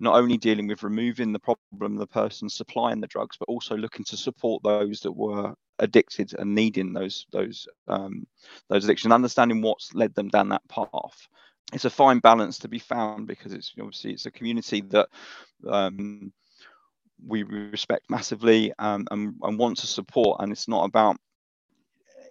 not 0.00 0.14
only 0.14 0.36
dealing 0.36 0.66
with 0.66 0.82
removing 0.82 1.32
the 1.32 1.38
problem, 1.38 1.96
the 1.96 2.06
person 2.06 2.48
supplying 2.48 3.00
the 3.00 3.06
drugs, 3.06 3.36
but 3.38 3.48
also 3.48 3.76
looking 3.76 4.04
to 4.06 4.16
support 4.16 4.62
those 4.62 5.00
that 5.00 5.12
were 5.12 5.54
addicted 5.78 6.34
and 6.38 6.54
needing 6.54 6.92
those 6.92 7.26
those 7.32 7.68
um, 7.86 8.26
those 8.68 8.84
addictions, 8.84 9.12
understanding 9.12 9.62
what's 9.62 9.94
led 9.94 10.14
them 10.14 10.28
down 10.28 10.48
that 10.50 10.66
path. 10.68 11.28
It's 11.72 11.84
a 11.84 11.90
fine 11.90 12.18
balance 12.20 12.58
to 12.60 12.68
be 12.68 12.78
found 12.78 13.26
because 13.26 13.52
it's 13.52 13.74
obviously 13.78 14.12
it's 14.12 14.26
a 14.26 14.30
community 14.30 14.80
that 14.88 15.08
um, 15.68 16.32
we 17.26 17.42
respect 17.42 18.08
massively 18.08 18.72
um, 18.78 19.06
and, 19.10 19.34
and 19.42 19.58
want 19.58 19.78
to 19.78 19.86
support. 19.86 20.40
And 20.40 20.52
it's 20.52 20.68
not 20.68 20.84
about 20.84 21.16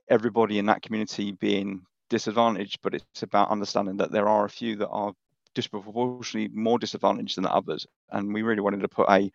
everybody 0.09 0.59
in 0.59 0.65
that 0.67 0.81
community 0.81 1.31
being 1.33 1.81
disadvantaged, 2.09 2.79
but 2.81 2.93
it's 2.93 3.23
about 3.23 3.51
understanding 3.51 3.97
that 3.97 4.11
there 4.11 4.27
are 4.27 4.45
a 4.45 4.49
few 4.49 4.75
that 4.77 4.89
are 4.89 5.13
disproportionately 5.53 6.55
more 6.55 6.79
disadvantaged 6.79 7.37
than 7.37 7.45
others. 7.45 7.85
And 8.11 8.33
we 8.33 8.43
really 8.43 8.61
wanted 8.61 8.81
to 8.81 8.87
put 8.87 9.09
a 9.09 9.31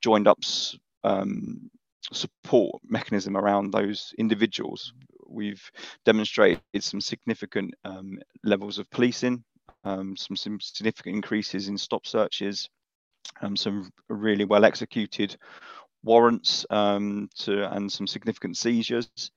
joined 0.00 0.28
up 0.28 0.38
um, 1.02 1.70
support 2.12 2.80
mechanism 2.88 3.36
around 3.36 3.72
those 3.72 4.14
individuals. 4.18 4.92
We've 5.26 5.70
demonstrated 6.04 6.60
some 6.80 7.00
significant 7.00 7.74
um, 7.84 8.18
levels 8.42 8.78
of 8.78 8.88
policing, 8.90 9.44
um, 9.84 10.16
some, 10.16 10.36
some 10.36 10.60
significant 10.60 11.16
increases 11.16 11.68
in 11.68 11.76
stop 11.76 12.06
searches, 12.06 12.68
um, 13.40 13.56
some 13.56 13.90
really 14.08 14.44
well 14.44 14.64
executed 14.64 15.36
warrants 16.02 16.66
um, 16.70 17.28
to 17.38 17.70
and 17.74 17.90
some 17.90 18.06
significant 18.06 18.56
seizures. 18.56 19.30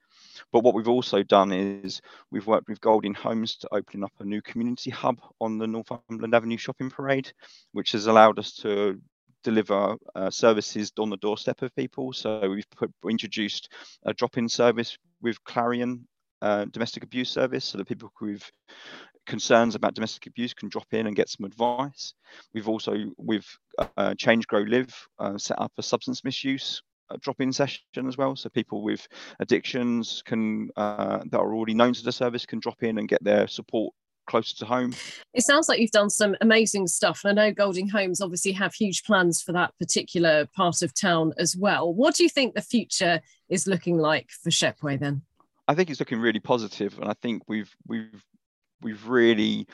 But 0.51 0.63
what 0.63 0.75
we've 0.75 0.87
also 0.87 1.23
done 1.23 1.51
is 1.51 2.01
we've 2.31 2.45
worked 2.45 2.69
with 2.69 2.81
Golding 2.81 3.13
Homes 3.13 3.57
to 3.57 3.69
open 3.73 4.03
up 4.03 4.13
a 4.19 4.23
new 4.23 4.41
community 4.41 4.91
hub 4.91 5.19
on 5.41 5.57
the 5.57 5.67
Northumberland 5.67 6.35
Avenue 6.35 6.57
shopping 6.57 6.89
parade, 6.89 7.31
which 7.71 7.91
has 7.93 8.07
allowed 8.07 8.37
us 8.39 8.53
to 8.57 9.01
deliver 9.43 9.95
uh, 10.15 10.29
services 10.29 10.91
on 10.99 11.09
the 11.09 11.17
doorstep 11.17 11.61
of 11.61 11.75
people. 11.75 12.13
So 12.13 12.49
we've 12.49 12.69
put, 12.75 12.91
introduced 13.09 13.71
a 14.05 14.13
drop-in 14.13 14.49
service 14.49 14.97
with 15.21 15.43
Clarion 15.43 16.07
uh, 16.41 16.65
domestic 16.65 17.03
abuse 17.03 17.29
service 17.29 17.65
so 17.65 17.77
that 17.77 17.87
people 17.87 18.11
who've 18.19 18.51
concerns 19.27 19.75
about 19.75 19.93
domestic 19.93 20.25
abuse 20.25 20.53
can 20.53 20.69
drop 20.69 20.87
in 20.91 21.05
and 21.05 21.15
get 21.15 21.29
some 21.29 21.45
advice. 21.45 22.13
We've 22.53 22.67
also, 22.67 22.95
with 23.17 23.45
uh, 23.97 24.15
Change 24.15 24.47
Grow 24.47 24.61
Live, 24.61 25.07
uh, 25.19 25.37
set 25.37 25.61
up 25.61 25.71
a 25.77 25.83
substance 25.83 26.23
misuse 26.23 26.81
drop-in 27.21 27.53
session 27.53 28.07
as 28.07 28.17
well, 28.17 28.35
so 28.35 28.49
people 28.49 28.83
with 28.83 29.07
addictions 29.39 30.21
can 30.25 30.69
uh, 30.75 31.19
that 31.31 31.39
are 31.39 31.55
already 31.55 31.73
known 31.73 31.93
to 31.93 32.03
the 32.03 32.11
service 32.11 32.45
can 32.45 32.59
drop 32.59 32.83
in 32.83 32.97
and 32.97 33.07
get 33.07 33.23
their 33.23 33.47
support 33.47 33.93
closer 34.27 34.53
to 34.57 34.65
home. 34.65 34.93
It 35.33 35.43
sounds 35.43 35.69
like 35.69 35.79
you've 35.79 35.91
done 35.91 36.09
some 36.09 36.35
amazing 36.41 36.87
stuff. 36.87 37.21
And 37.23 37.39
I 37.39 37.45
know 37.47 37.53
Golding 37.53 37.87
Homes 37.87 38.19
obviously 38.19 38.51
have 38.53 38.73
huge 38.73 39.03
plans 39.03 39.41
for 39.41 39.53
that 39.53 39.73
particular 39.79 40.47
part 40.47 40.81
of 40.81 40.93
town 40.93 41.31
as 41.37 41.55
well. 41.55 41.93
What 41.93 42.15
do 42.15 42.23
you 42.23 42.29
think 42.29 42.53
the 42.53 42.61
future 42.61 43.21
is 43.47 43.67
looking 43.67 43.97
like 43.97 44.29
for 44.29 44.49
Shepway 44.49 44.99
then? 44.99 45.21
I 45.69 45.75
think 45.75 45.89
it's 45.89 46.01
looking 46.01 46.19
really 46.19 46.39
positive, 46.39 46.97
and 46.99 47.09
I 47.09 47.13
think 47.21 47.43
we've 47.47 47.73
we've 47.87 48.23
we've 48.81 49.07
really 49.07 49.67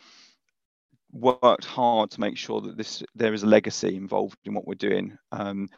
worked 1.11 1.65
hard 1.65 2.09
to 2.11 2.19
make 2.19 2.37
sure 2.37 2.59
that 2.61 2.75
this 2.75 3.03
there 3.15 3.33
is 3.33 3.43
a 3.43 3.47
legacy 3.47 3.95
involved 3.95 4.37
in 4.45 4.53
what 4.53 4.67
we're 4.67 4.73
doing. 4.75 5.17
Um, 5.31 5.69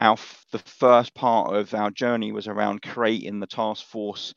our 0.00 0.16
the 0.52 0.58
first 0.58 1.14
part 1.14 1.54
of 1.54 1.74
our 1.74 1.90
journey 1.90 2.32
was 2.32 2.48
around 2.48 2.82
creating 2.82 3.40
the 3.40 3.46
task 3.46 3.84
force, 3.86 4.34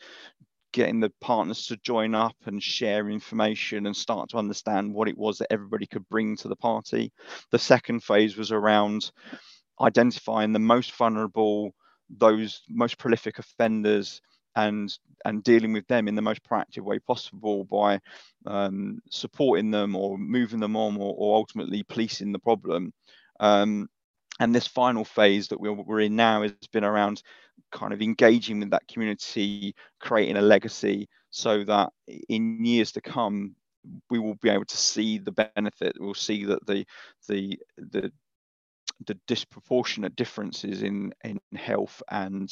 getting 0.74 1.00
the 1.00 1.12
partners 1.22 1.68
to 1.68 1.78
join 1.78 2.16
up 2.16 2.36
and 2.46 2.62
share 2.62 3.10
information 3.10 3.86
and 3.86 3.96
start 3.96 4.30
to 4.30 4.38
understand 4.38 4.94
what 4.94 5.08
it 5.08 5.18
was 5.18 5.38
that 5.38 5.52
everybody 5.52 5.86
could 5.86 6.08
bring 6.10 6.36
to 6.38 6.48
the 6.48 6.56
party. 6.56 7.12
The 7.52 7.60
second 7.60 8.04
phase 8.04 8.38
was 8.38 8.52
around 8.52 9.12
identifying 9.80 10.54
the 10.54 10.60
most 10.60 10.92
vulnerable, 10.94 11.74
those 12.10 12.62
most 12.70 12.98
prolific 12.98 13.40
offenders 13.40 14.22
and 14.58 14.98
and 15.24 15.44
dealing 15.44 15.74
with 15.74 15.88
them 15.88 16.08
in 16.08 16.16
the 16.16 16.22
most 16.22 16.44
proactive 16.44 16.84
way 16.84 17.00
possible 17.00 17.64
by 17.66 18.00
um, 18.46 19.00
supporting 19.10 19.72
them 19.72 19.96
or 19.96 20.18
moving 20.18 20.60
them 20.60 20.76
on 20.76 20.96
or, 20.98 21.14
or 21.18 21.38
ultimately 21.38 21.84
policing 21.84 22.32
the 22.32 22.40
problem. 22.40 22.94
Um, 23.40 23.90
and 24.40 24.54
this 24.54 24.68
final 24.68 25.04
phase 25.04 25.48
that 25.48 25.60
we're, 25.60 25.74
we're 25.74 26.02
in 26.02 26.16
now 26.16 26.44
has 26.44 26.54
been 26.72 26.84
around 26.84 27.24
kind 27.72 27.94
of 27.94 28.02
engaging 28.02 28.60
with 28.60 28.70
that 28.72 28.88
community, 28.88 29.76
creating 30.00 30.38
a 30.38 30.42
legacy 30.42 31.10
so 31.30 31.64
that 31.64 31.92
in 32.30 32.64
years 32.64 32.92
to 32.94 33.02
come, 33.02 33.56
we 34.10 34.20
will 34.20 34.36
be 34.36 34.50
able 34.50 34.66
to 34.66 34.78
see 34.78 35.18
the 35.18 35.32
benefit. 35.32 35.96
We'll 36.00 36.14
see 36.14 36.46
that 36.46 36.66
the 36.66 36.86
the 37.28 37.60
the 37.78 38.12
the 39.06 39.18
disproportionate 39.28 40.16
differences 40.16 40.84
in 40.84 41.14
in 41.24 41.40
health 41.56 42.02
and 42.10 42.50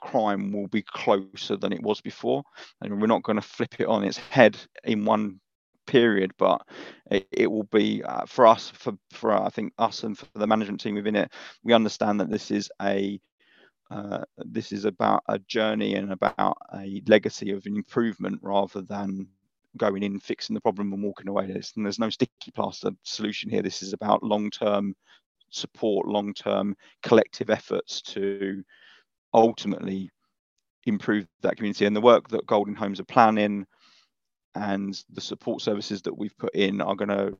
crime 0.00 0.52
will 0.52 0.68
be 0.68 0.82
closer 0.82 1.56
than 1.56 1.72
it 1.72 1.82
was 1.82 2.00
before. 2.00 2.42
And 2.80 3.00
we're 3.00 3.06
not 3.06 3.22
going 3.22 3.36
to 3.36 3.42
flip 3.42 3.74
it 3.78 3.86
on 3.86 4.04
its 4.04 4.18
head 4.18 4.56
in 4.84 5.04
one 5.04 5.40
period 5.86 6.30
but 6.38 6.62
it, 7.10 7.26
it 7.32 7.50
will 7.50 7.64
be 7.64 8.00
uh, 8.04 8.24
for 8.24 8.46
us 8.46 8.70
for 8.70 8.92
for 9.10 9.32
i 9.32 9.48
think 9.48 9.72
us 9.78 10.04
and 10.04 10.16
for 10.16 10.26
the 10.34 10.46
management 10.46 10.80
team 10.80 10.94
within 10.94 11.16
it 11.16 11.32
we 11.64 11.72
understand 11.72 12.20
that 12.20 12.30
this 12.30 12.52
is 12.52 12.70
a 12.80 13.18
uh, 13.90 14.22
this 14.38 14.70
is 14.70 14.84
about 14.84 15.22
a 15.28 15.38
journey 15.40 15.96
and 15.96 16.12
about 16.12 16.56
a 16.74 17.02
legacy 17.08 17.50
of 17.50 17.66
improvement 17.66 18.38
rather 18.40 18.82
than 18.82 19.26
going 19.76 20.02
in 20.02 20.18
fixing 20.18 20.54
the 20.54 20.60
problem 20.60 20.92
and 20.92 21.02
walking 21.02 21.28
away. 21.28 21.44
And 21.44 21.86
there's 21.86 21.98
no 21.98 22.10
sticky 22.10 22.52
plaster 22.54 22.90
solution 23.02 23.50
here. 23.50 23.62
This 23.62 23.82
is 23.82 23.92
about 23.92 24.22
long-term 24.22 24.94
support 25.52 26.06
long-term 26.06 26.76
collective 27.02 27.50
efforts 27.50 28.00
to 28.02 28.62
ultimately 29.32 30.10
improve 30.84 31.26
that 31.42 31.56
community. 31.56 31.86
And 31.86 31.94
the 31.94 32.00
work 32.00 32.28
that 32.28 32.46
Golding 32.46 32.74
Homes 32.74 33.00
are 33.00 33.04
planning 33.04 33.66
and 34.54 35.00
the 35.10 35.20
support 35.20 35.62
services 35.62 36.02
that 36.02 36.16
we've 36.16 36.36
put 36.36 36.54
in 36.54 36.80
are 36.80 36.96
going 36.96 37.10
to 37.10 37.36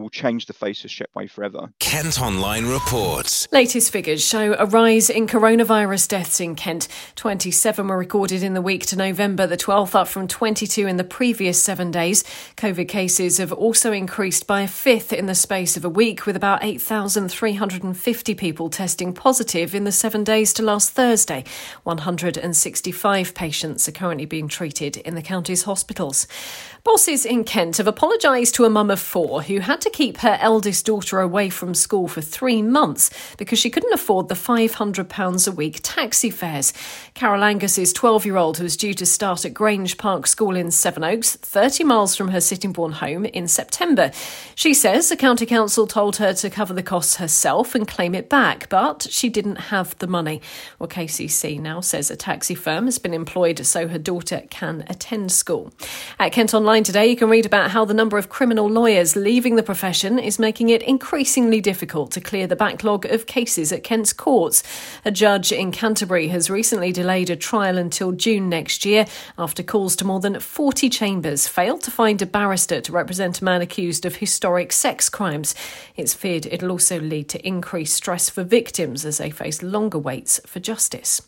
will 0.00 0.10
change 0.10 0.46
the 0.46 0.52
face 0.52 0.84
of 0.84 0.90
Shepway 0.90 1.30
forever. 1.30 1.70
Kent 1.78 2.20
Online 2.20 2.66
reports. 2.66 3.48
Latest 3.52 3.90
figures 3.92 4.24
show 4.24 4.54
a 4.58 4.66
rise 4.66 5.10
in 5.10 5.26
coronavirus 5.26 6.08
deaths 6.08 6.40
in 6.40 6.54
Kent. 6.54 6.88
27 7.16 7.86
were 7.86 7.96
recorded 7.96 8.42
in 8.42 8.54
the 8.54 8.62
week 8.62 8.86
to 8.86 8.96
November 8.96 9.46
the 9.46 9.56
12th, 9.56 9.94
up 9.94 10.08
from 10.08 10.26
22 10.26 10.86
in 10.86 10.96
the 10.96 11.04
previous 11.04 11.62
seven 11.62 11.90
days. 11.90 12.24
COVID 12.56 12.88
cases 12.88 13.38
have 13.38 13.52
also 13.52 13.92
increased 13.92 14.46
by 14.46 14.62
a 14.62 14.68
fifth 14.68 15.12
in 15.12 15.26
the 15.26 15.34
space 15.34 15.76
of 15.76 15.84
a 15.84 15.88
week, 15.88 16.26
with 16.26 16.36
about 16.36 16.64
8,350 16.64 18.34
people 18.34 18.70
testing 18.70 19.12
positive 19.12 19.74
in 19.74 19.84
the 19.84 19.92
seven 19.92 20.24
days 20.24 20.52
to 20.54 20.62
last 20.62 20.90
Thursday. 20.90 21.44
165 21.84 23.34
patients 23.34 23.88
are 23.88 23.92
currently 23.92 24.26
being 24.26 24.48
treated 24.48 24.96
in 24.98 25.14
the 25.14 25.22
county's 25.22 25.64
hospitals. 25.64 26.26
Bosses 26.84 27.24
in 27.24 27.44
Kent 27.44 27.78
have 27.78 27.86
apologised 27.86 28.54
to 28.56 28.64
a 28.64 28.70
mum 28.70 28.90
of 28.90 29.00
four 29.00 29.42
who 29.42 29.60
had 29.60 29.83
to 29.84 29.90
keep 29.90 30.18
her 30.18 30.38
eldest 30.40 30.86
daughter 30.86 31.20
away 31.20 31.50
from 31.50 31.74
school 31.74 32.08
for 32.08 32.20
three 32.20 32.62
months 32.62 33.10
because 33.36 33.58
she 33.58 33.70
couldn't 33.70 33.92
afford 33.92 34.28
the 34.28 34.34
£500 34.34 35.48
a 35.48 35.52
week 35.52 35.80
taxi 35.82 36.30
fares. 36.30 36.72
Carol 37.12 37.44
Angus's 37.44 37.92
12 37.92 38.24
year 38.24 38.36
old 38.36 38.58
was 38.60 38.76
due 38.76 38.94
to 38.94 39.04
start 39.06 39.44
at 39.44 39.52
Grange 39.52 39.98
Park 39.98 40.26
School 40.26 40.56
in 40.56 40.70
Sevenoaks, 40.70 41.36
30 41.36 41.84
miles 41.84 42.16
from 42.16 42.28
her 42.28 42.40
Sittingbourne 42.40 42.92
home, 42.92 43.26
in 43.26 43.46
September. 43.46 44.10
She 44.54 44.72
says 44.72 45.08
the 45.08 45.16
County 45.16 45.44
Council 45.44 45.86
told 45.86 46.16
her 46.16 46.32
to 46.32 46.48
cover 46.50 46.72
the 46.72 46.82
costs 46.82 47.16
herself 47.16 47.74
and 47.74 47.86
claim 47.86 48.14
it 48.14 48.30
back, 48.30 48.68
but 48.70 49.06
she 49.10 49.28
didn't 49.28 49.56
have 49.56 49.96
the 49.98 50.06
money. 50.06 50.40
Well, 50.78 50.88
KCC 50.88 51.60
now 51.60 51.80
says 51.80 52.10
a 52.10 52.16
taxi 52.16 52.54
firm 52.54 52.86
has 52.86 52.98
been 52.98 53.14
employed 53.14 53.64
so 53.66 53.86
her 53.88 53.98
daughter 53.98 54.42
can 54.48 54.84
attend 54.88 55.30
school. 55.30 55.72
At 56.18 56.32
Kent 56.32 56.54
Online 56.54 56.82
today, 56.84 57.06
you 57.06 57.16
can 57.16 57.28
read 57.28 57.44
about 57.44 57.70
how 57.70 57.84
the 57.84 57.94
number 57.94 58.16
of 58.16 58.28
criminal 58.28 58.68
lawyers 58.68 59.14
leaving 59.14 59.56
the 59.56 59.62
profession 59.64 60.18
is 60.18 60.38
making 60.38 60.68
it 60.68 60.82
increasingly 60.82 61.60
difficult 61.60 62.12
to 62.12 62.20
clear 62.20 62.46
the 62.46 62.54
backlog 62.54 63.04
of 63.06 63.26
cases 63.26 63.72
at 63.72 63.82
Kent's 63.82 64.12
courts. 64.12 64.62
A 65.04 65.10
judge 65.10 65.50
in 65.50 65.72
Canterbury 65.72 66.28
has 66.28 66.48
recently 66.48 66.92
delayed 66.92 67.30
a 67.30 67.36
trial 67.36 67.78
until 67.78 68.12
June 68.12 68.48
next 68.48 68.84
year 68.84 69.06
after 69.38 69.62
calls 69.62 69.96
to 69.96 70.04
more 70.04 70.20
than 70.20 70.38
40 70.38 70.88
chambers 70.88 71.48
failed 71.48 71.80
to 71.82 71.90
find 71.90 72.22
a 72.22 72.26
barrister 72.26 72.80
to 72.80 72.92
represent 72.92 73.40
a 73.40 73.44
man 73.44 73.62
accused 73.62 74.04
of 74.04 74.16
historic 74.16 74.72
sex 74.72 75.08
crimes. 75.08 75.54
It's 75.96 76.14
feared 76.14 76.46
it'll 76.46 76.70
also 76.70 77.00
lead 77.00 77.28
to 77.30 77.46
increased 77.46 77.94
stress 77.94 78.30
for 78.30 78.44
victims 78.44 79.04
as 79.04 79.18
they 79.18 79.30
face 79.30 79.62
longer 79.62 79.98
waits 79.98 80.40
for 80.46 80.60
justice. 80.60 81.22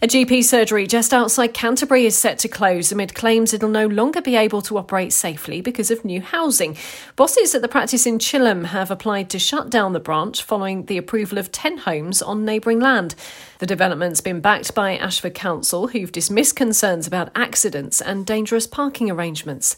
A 0.00 0.06
GP 0.06 0.44
surgery 0.44 0.86
just 0.86 1.12
outside 1.12 1.54
Canterbury 1.54 2.06
is 2.06 2.16
set 2.16 2.38
to 2.40 2.48
close 2.48 2.90
amid 2.92 3.14
claims 3.14 3.52
it'll 3.52 3.68
no 3.68 3.86
longer 3.86 4.20
be 4.20 4.36
able 4.36 4.62
to 4.62 4.78
operate 4.78 5.12
safely 5.12 5.60
because 5.60 5.90
of 5.90 6.04
new 6.04 6.20
housing. 6.20 6.76
Bosses 7.16 7.54
at 7.54 7.62
the 7.62 7.68
practice 7.72 8.04
in 8.04 8.18
Chilham 8.18 8.64
have 8.64 8.90
applied 8.90 9.30
to 9.30 9.38
shut 9.38 9.70
down 9.70 9.94
the 9.94 9.98
branch 9.98 10.42
following 10.42 10.84
the 10.84 10.98
approval 10.98 11.38
of 11.38 11.50
10 11.50 11.78
homes 11.78 12.20
on 12.20 12.44
neighbouring 12.44 12.80
land. 12.80 13.14
The 13.62 13.66
development's 13.66 14.20
been 14.20 14.40
backed 14.40 14.74
by 14.74 14.96
Ashford 14.96 15.34
Council, 15.34 15.86
who've 15.86 16.10
dismissed 16.10 16.56
concerns 16.56 17.06
about 17.06 17.30
accidents 17.36 18.00
and 18.00 18.26
dangerous 18.26 18.66
parking 18.66 19.08
arrangements. 19.08 19.76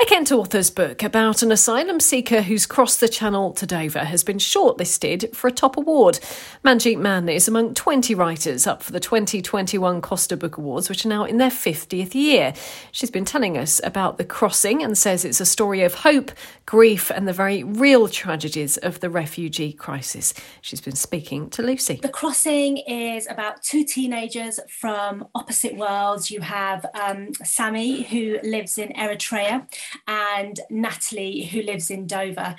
A 0.00 0.06
Kent 0.06 0.30
author's 0.30 0.70
book 0.70 1.02
about 1.02 1.42
an 1.42 1.50
asylum 1.50 1.98
seeker 1.98 2.40
who's 2.40 2.66
crossed 2.66 3.00
the 3.00 3.08
channel 3.08 3.50
to 3.54 3.66
Dover 3.66 4.04
has 4.04 4.22
been 4.22 4.38
shortlisted 4.38 5.34
for 5.34 5.48
a 5.48 5.52
top 5.52 5.76
award. 5.76 6.20
Manjeet 6.64 7.00
Mann 7.00 7.28
is 7.28 7.48
among 7.48 7.74
20 7.74 8.14
writers 8.14 8.64
up 8.64 8.80
for 8.80 8.92
the 8.92 9.00
2021 9.00 10.00
Costa 10.00 10.36
Book 10.36 10.56
Awards, 10.56 10.88
which 10.88 11.04
are 11.04 11.08
now 11.08 11.24
in 11.24 11.38
their 11.38 11.50
50th 11.50 12.14
year. 12.14 12.54
She's 12.92 13.10
been 13.10 13.24
telling 13.24 13.58
us 13.58 13.80
about 13.82 14.18
the 14.18 14.24
crossing 14.24 14.84
and 14.84 14.96
says 14.96 15.24
it's 15.24 15.40
a 15.40 15.44
story 15.44 15.82
of 15.82 15.94
hope, 15.94 16.30
grief, 16.64 17.10
and 17.10 17.26
the 17.26 17.32
very 17.32 17.64
real 17.64 18.06
tragedies 18.06 18.76
of 18.76 19.00
the 19.00 19.10
refugee 19.10 19.72
crisis. 19.72 20.32
She's 20.60 20.80
been 20.80 20.94
speaking 20.94 21.50
to 21.50 21.62
Lucy. 21.62 21.98
The 22.00 22.08
crossing 22.08 22.76
is 22.76 23.17
about 23.26 23.62
two 23.62 23.84
teenagers 23.84 24.60
from 24.68 25.26
opposite 25.34 25.76
worlds. 25.76 26.30
You 26.30 26.40
have 26.40 26.86
um, 26.94 27.34
Sammy, 27.44 28.02
who 28.02 28.38
lives 28.42 28.78
in 28.78 28.90
Eritrea 28.90 29.66
and 30.06 30.60
Natalie, 30.70 31.44
who 31.44 31.62
lives 31.62 31.90
in 31.90 32.06
Dover. 32.06 32.56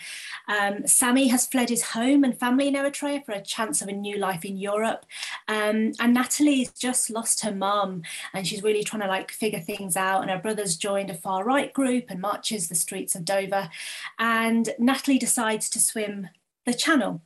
Um, 0.47 0.85
Sammy 0.87 1.27
has 1.27 1.45
fled 1.45 1.69
his 1.69 1.83
home 1.83 2.23
and 2.23 2.37
family 2.37 2.67
in 2.67 2.73
Eritrea 2.73 3.25
for 3.25 3.31
a 3.31 3.41
chance 3.41 3.81
of 3.81 3.87
a 3.87 3.93
new 3.93 4.17
life 4.17 4.43
in 4.43 4.57
Europe. 4.57 5.05
Um, 5.47 5.93
and 5.99 6.13
Natalie's 6.13 6.71
just 6.71 7.09
lost 7.09 7.43
her 7.43 7.53
mum 7.53 8.03
and 8.33 8.47
she's 8.47 8.63
really 8.63 8.83
trying 8.83 9.01
to 9.01 9.07
like 9.07 9.31
figure 9.31 9.59
things 9.59 9.95
out. 9.95 10.21
And 10.21 10.31
her 10.31 10.39
brother's 10.39 10.77
joined 10.77 11.09
a 11.09 11.13
far 11.13 11.43
right 11.43 11.71
group 11.73 12.05
and 12.09 12.19
marches 12.19 12.67
the 12.67 12.75
streets 12.75 13.15
of 13.15 13.25
Dover. 13.25 13.69
And 14.17 14.69
Natalie 14.79 15.19
decides 15.19 15.69
to 15.69 15.79
swim 15.79 16.29
the 16.65 16.73
channel 16.73 17.21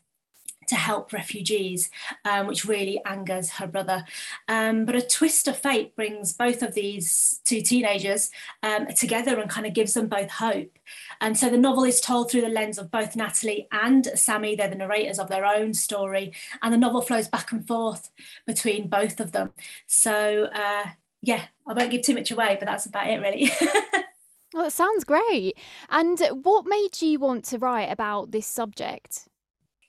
to 0.68 0.76
help 0.76 1.14
refugees, 1.14 1.90
um, 2.26 2.48
which 2.48 2.66
really 2.66 3.02
angers 3.06 3.52
her 3.52 3.68
brother. 3.68 4.06
Um, 4.48 4.86
but 4.86 4.96
a 4.96 5.02
twist 5.02 5.48
of 5.48 5.58
fate 5.58 5.96
brings 5.96 6.34
both 6.34 6.62
of 6.62 6.74
these 6.74 7.42
two 7.46 7.62
teenagers 7.62 8.32
um, 8.62 8.88
together 8.88 9.40
and 9.40 9.50
kind 9.50 9.66
of 9.66 9.74
gives 9.74 9.94
them 9.94 10.08
both 10.08 10.30
hope. 10.30 10.78
And 11.22 11.38
so 11.38 11.50
the 11.50 11.58
novel 11.58 11.84
is 11.84 12.02
told 12.02 12.30
through 12.30 12.42
the 12.42 12.50
lens 12.50 12.78
of 12.78 12.92
both 12.92 13.16
Natalie 13.16 13.68
and 13.72 14.06
Sammy. 14.16 14.56
They're 14.56 14.70
the 14.70 14.76
narrators 14.76 15.20
of 15.20 15.30
their 15.30 15.46
own 15.46 15.74
story, 15.74 16.34
and 16.62 16.74
the 16.74 16.78
novel 16.78 17.02
flows 17.02 17.28
back 17.28 17.52
and 17.52 17.66
forth 17.66 18.10
between 18.46 18.88
both 18.88 19.20
of 19.20 19.32
them. 19.32 19.54
So, 19.88 20.46
uh, 20.54 20.86
yeah, 21.22 21.46
I 21.66 21.74
won't 21.74 21.92
give 21.92 22.02
too 22.02 22.16
much 22.16 22.32
away, 22.32 22.58
but 22.60 22.66
that's 22.66 22.86
about 22.86 23.08
it, 23.08 23.22
really. 23.22 23.52
well, 24.54 24.66
it 24.66 24.74
sounds 24.74 25.04
great. 25.04 25.58
And 25.90 26.20
what 26.44 26.66
made 26.66 27.02
you 27.02 27.20
want 27.20 27.46
to 27.46 27.58
write 27.58 27.92
about 27.92 28.32
this 28.32 28.46
subject? 28.46 29.28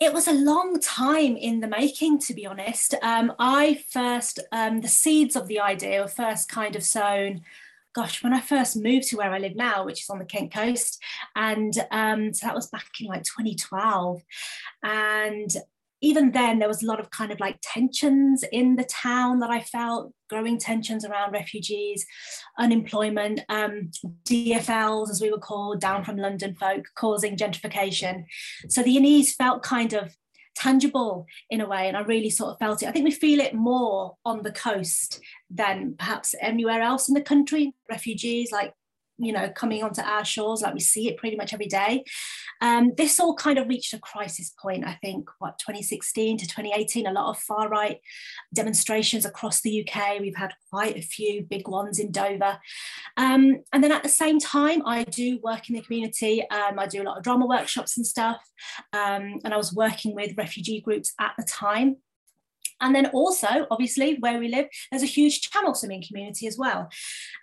It 0.00 0.12
was 0.12 0.28
a 0.28 0.32
long 0.32 0.80
time 0.80 1.36
in 1.36 1.60
the 1.60 1.68
making, 1.68 2.18
to 2.20 2.34
be 2.34 2.46
honest. 2.46 2.94
Um, 3.02 3.32
I 3.38 3.82
first, 3.90 4.40
um, 4.52 4.80
the 4.80 4.88
seeds 4.88 5.36
of 5.36 5.46
the 5.46 5.60
idea 5.60 6.02
were 6.02 6.08
first 6.08 6.48
kind 6.48 6.76
of 6.76 6.82
sown 6.82 7.42
gosh, 7.94 8.24
when 8.24 8.34
I 8.34 8.40
first 8.40 8.76
moved 8.76 9.08
to 9.08 9.16
where 9.16 9.32
I 9.32 9.38
live 9.38 9.54
now, 9.54 9.84
which 9.84 10.02
is 10.02 10.10
on 10.10 10.18
the 10.18 10.24
Kent 10.24 10.52
coast, 10.52 11.00
and 11.36 11.72
um, 11.92 12.34
so 12.34 12.46
that 12.46 12.54
was 12.54 12.66
back 12.66 12.90
in 13.00 13.06
like 13.06 13.22
2012, 13.22 14.20
and 14.82 15.56
even 16.04 16.32
then 16.32 16.58
there 16.58 16.68
was 16.68 16.82
a 16.82 16.87
lot 16.87 17.00
of 17.00 17.08
kind 17.11 17.32
of 17.32 17.40
like 17.40 17.58
tensions 17.62 18.44
in 18.52 18.76
the 18.76 18.84
town 18.84 19.40
that 19.40 19.50
I 19.50 19.61
felt 19.61 20.12
growing 20.28 20.58
tensions 20.58 21.04
around 21.04 21.32
refugees, 21.32 22.04
unemployment, 22.58 23.40
um, 23.49 23.90
DFLs 24.28 25.11
as 25.11 25.23
we 25.23 25.30
were 25.30 25.38
called, 25.38 25.80
down 25.80 26.04
from 26.04 26.16
London 26.16 26.54
folk, 26.54 26.84
causing 26.94 27.38
gentrification. 27.38 28.25
So 28.68 28.82
the 28.82 28.96
unease 28.99 29.34
felt 29.34 29.62
kind 29.62 29.94
of 29.94 30.14
tangible 30.54 31.26
in 31.50 31.61
a 31.61 31.66
way 31.66 31.88
and 31.88 31.96
i 31.96 32.00
really 32.02 32.30
sort 32.30 32.52
of 32.52 32.58
felt 32.61 32.80
it 32.80 32.87
i 32.87 32.92
think 32.92 33.04
we 33.04 33.11
feel 33.11 33.40
it 33.40 33.54
more 33.54 34.14
on 34.25 34.40
the 34.44 34.52
coast 34.52 35.20
than 35.50 35.96
perhaps 35.99 36.32
anywhere 36.40 36.80
else 36.80 37.08
in 37.08 37.14
the 37.14 37.20
country 37.20 37.75
refugees 37.90 38.52
like 38.52 38.73
you 39.18 39.33
know 39.33 39.49
coming 39.50 39.83
onto 39.83 40.00
our 40.02 40.25
shores 40.25 40.62
like 40.62 40.75
we 40.75 40.80
see 40.80 41.09
it 41.09 41.16
pretty 41.16 41.37
much 41.37 41.52
every 41.52 41.66
day. 41.66 42.04
Um, 42.61 42.92
this 42.97 43.21
all 43.21 43.35
kind 43.35 43.59
of 43.59 43.68
reached 43.68 43.92
a 43.92 43.99
crisis 43.99 44.54
point 44.61 44.85
i 44.87 44.99
think 45.02 45.28
what 45.38 45.59
2016 45.59 46.38
to 46.38 46.47
2018 46.47 47.06
a 47.06 47.12
lot 47.12 47.30
of 47.30 47.38
far 47.38 47.68
right 47.68 47.99
demonstrations 48.54 49.25
across 49.25 49.61
the 49.61 49.85
uk 49.87 50.21
we've 50.21 50.37
had 50.37 50.54
quite 50.71 50.97
a 50.97 51.02
few 51.02 51.42
big 51.42 51.68
ones 51.68 51.99
in 51.99 52.11
dover. 52.11 52.59
Um, 53.16 53.62
and 53.73 53.83
then 53.83 53.92
at 53.92 54.02
the 54.02 54.09
same 54.09 54.38
time 54.38 54.83
i 54.87 55.04
do 55.04 55.38
work 55.42 55.68
in 55.68 55.76
the 55.76 55.83
community. 55.83 56.42
Um, 56.50 56.78
i 56.78 56.87
do 56.87 57.02
a 57.02 57.04
lot 57.04 57.18
of 57.18 57.23
drama 57.23 57.47
workshops 57.47 57.97
and 57.97 58.06
stuff. 58.06 58.40
Um, 58.92 59.40
and 59.44 59.52
i 59.52 59.56
was 59.56 59.75
working 59.75 60.14
with 60.14 60.37
refugee 60.37 60.80
groups 60.80 61.12
at 61.21 61.33
the 61.38 61.44
time 61.44 61.97
and 62.85 62.95
then 62.95 63.07
also, 63.07 63.67
obviously, 63.71 64.17
where 64.21 64.38
we 64.38 64.49
live, 64.49 64.67
there's 64.91 65.03
a 65.03 65.07
huge 65.07 65.41
channel 65.41 65.75
swimming 65.75 66.05
community 66.07 66.47
as 66.47 66.59
well. 66.59 66.91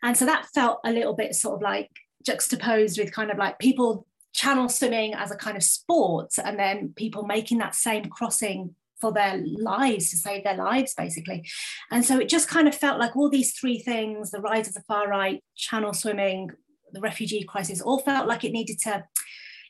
And 0.04 0.16
so 0.16 0.26
that 0.26 0.46
felt 0.54 0.80
a 0.86 0.92
little 0.92 1.16
bit 1.16 1.34
sort 1.34 1.56
of 1.56 1.62
like 1.64 1.90
juxtaposed 2.24 3.00
with 3.00 3.12
kind 3.12 3.32
of 3.32 3.40
like 3.40 3.58
people 3.58 4.06
channel 4.34 4.70
swimming 4.70 5.16
as 5.16 5.32
a 5.32 5.36
kind 5.36 5.58
of 5.58 5.64
sport 5.64 6.32
and 6.44 6.60
then 6.60 6.94
people 6.96 7.24
making 7.24 7.58
that 7.58 7.74
same 7.74 8.06
crossing 8.06 8.76
for 9.02 9.12
their 9.12 9.44
lives 9.44 10.12
to 10.12 10.18
save 10.18 10.44
their 10.44 10.56
lives 10.56 10.94
basically 10.94 11.44
and 11.90 12.06
so 12.06 12.18
it 12.20 12.30
just 12.30 12.48
kind 12.48 12.68
of 12.68 12.74
felt 12.74 13.00
like 13.00 13.16
all 13.18 13.30
these 13.30 13.52
three 13.54 13.80
things 13.80 14.32
the 14.32 14.40
rise 14.40 14.70
of 14.70 14.74
the 14.74 14.84
far 14.84 15.10
right 15.10 15.44
channel 15.58 15.92
swimming 15.92 16.50
the 16.94 17.02
refugee 17.02 17.44
crisis 17.44 17.82
all 17.82 18.00
felt 18.00 18.28
like 18.28 18.44
it 18.44 18.54
needed 18.54 18.80
to 18.80 19.04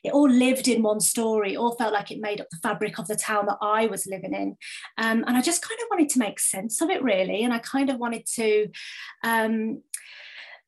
it 0.02 0.12
all 0.12 0.28
lived 0.28 0.68
in 0.68 0.82
one 0.82 1.00
story, 1.00 1.56
all 1.56 1.76
felt 1.76 1.92
like 1.92 2.10
it 2.10 2.20
made 2.20 2.40
up 2.40 2.48
the 2.50 2.58
fabric 2.62 2.98
of 2.98 3.08
the 3.08 3.16
town 3.16 3.46
that 3.46 3.58
I 3.60 3.86
was 3.86 4.06
living 4.06 4.34
in. 4.34 4.56
Um, 4.98 5.24
and 5.26 5.36
I 5.36 5.42
just 5.42 5.62
kind 5.62 5.78
of 5.80 5.88
wanted 5.90 6.08
to 6.10 6.18
make 6.18 6.40
sense 6.40 6.80
of 6.80 6.90
it, 6.90 7.02
really. 7.02 7.42
And 7.44 7.52
I 7.52 7.58
kind 7.58 7.90
of 7.90 7.98
wanted 7.98 8.26
to. 8.34 8.68
Um, 9.24 9.82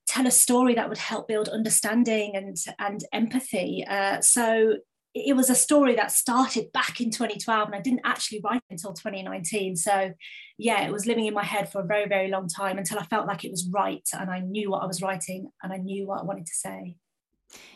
tell 0.06 0.26
a 0.26 0.30
story 0.30 0.74
that 0.74 0.86
would 0.86 0.98
help 0.98 1.26
build 1.26 1.48
understanding 1.48 2.36
and 2.36 2.58
and 2.78 3.04
empathy 3.14 3.82
uh, 3.88 4.20
so 4.20 4.74
it 5.14 5.36
was 5.36 5.48
a 5.48 5.54
story 5.54 5.94
that 5.94 6.10
started 6.10 6.72
back 6.72 7.00
in 7.00 7.10
2012 7.10 7.68
and 7.68 7.76
I 7.76 7.80
didn't 7.80 8.00
actually 8.04 8.40
write 8.42 8.62
until 8.68 8.92
2019. 8.92 9.76
So, 9.76 10.12
yeah, 10.58 10.84
it 10.84 10.92
was 10.92 11.06
living 11.06 11.26
in 11.26 11.34
my 11.34 11.44
head 11.44 11.70
for 11.70 11.80
a 11.80 11.86
very, 11.86 12.08
very 12.08 12.28
long 12.28 12.48
time 12.48 12.78
until 12.78 12.98
I 12.98 13.04
felt 13.04 13.28
like 13.28 13.44
it 13.44 13.52
was 13.52 13.68
right 13.72 14.06
and 14.12 14.28
I 14.28 14.40
knew 14.40 14.70
what 14.70 14.82
I 14.82 14.86
was 14.86 15.02
writing 15.02 15.50
and 15.62 15.72
I 15.72 15.76
knew 15.76 16.08
what 16.08 16.20
I 16.20 16.24
wanted 16.24 16.46
to 16.46 16.54
say. 16.54 16.96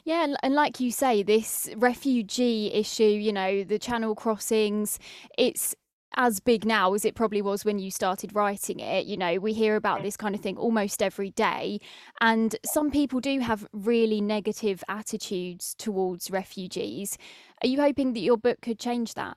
Yeah, 0.05 0.35
and 0.43 0.55
like 0.55 0.81
you 0.81 0.91
say, 0.91 1.23
this 1.23 1.69
refugee 1.77 2.73
issue, 2.73 3.05
you 3.05 3.33
know, 3.33 3.65
the 3.65 3.79
channel 3.79 4.15
crossings, 4.15 4.99
it's 5.37 5.75
as 6.17 6.41
big 6.41 6.65
now 6.65 6.95
as 6.95 7.05
it 7.05 7.15
probably 7.15 7.43
was 7.43 7.65
when 7.65 7.79
you 7.79 7.91
started 7.91 8.35
writing 8.35 8.81
it. 8.81 9.07
You 9.07 9.17
know, 9.17 9.39
we 9.39 9.53
hear 9.53 9.77
about 9.77 10.03
this 10.03 10.17
kind 10.17 10.35
of 10.35 10.41
thing 10.41 10.57
almost 10.57 11.03
every 11.03 11.31
day. 11.31 11.79
And 12.21 12.57
some 12.65 12.91
people 12.91 13.21
do 13.21 13.41
have 13.41 13.67
really 13.73 14.21
negative 14.21 14.83
attitudes 14.89 15.75
towards 15.79 16.31
refugees. 16.31 17.19
Are 17.63 17.69
you 17.69 17.81
hoping 17.81 18.15
that 18.15 18.21
your 18.21 18.37
book 18.37 18.61
could 18.61 18.79
change 18.79 19.15
that? 19.15 19.37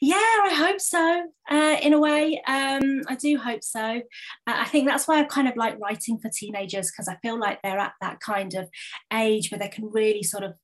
Yeah, 0.00 0.16
I 0.16 0.52
hope 0.54 0.80
so. 0.80 1.28
Uh, 1.50 1.76
in 1.82 1.92
a 1.92 1.98
way, 1.98 2.42
um, 2.46 3.02
I 3.08 3.14
do 3.14 3.38
hope 3.38 3.62
so. 3.62 3.80
Uh, 3.80 4.00
I 4.46 4.64
think 4.66 4.86
that's 4.86 5.06
why 5.06 5.20
I 5.20 5.24
kind 5.24 5.48
of 5.48 5.56
like 5.56 5.78
writing 5.78 6.18
for 6.18 6.30
teenagers 6.30 6.90
because 6.90 7.08
I 7.08 7.16
feel 7.16 7.38
like 7.38 7.60
they're 7.62 7.78
at 7.78 7.94
that 8.00 8.20
kind 8.20 8.54
of 8.54 8.68
age 9.12 9.50
where 9.50 9.58
they 9.58 9.68
can 9.68 9.90
really 9.90 10.22
sort 10.22 10.44
of, 10.44 10.54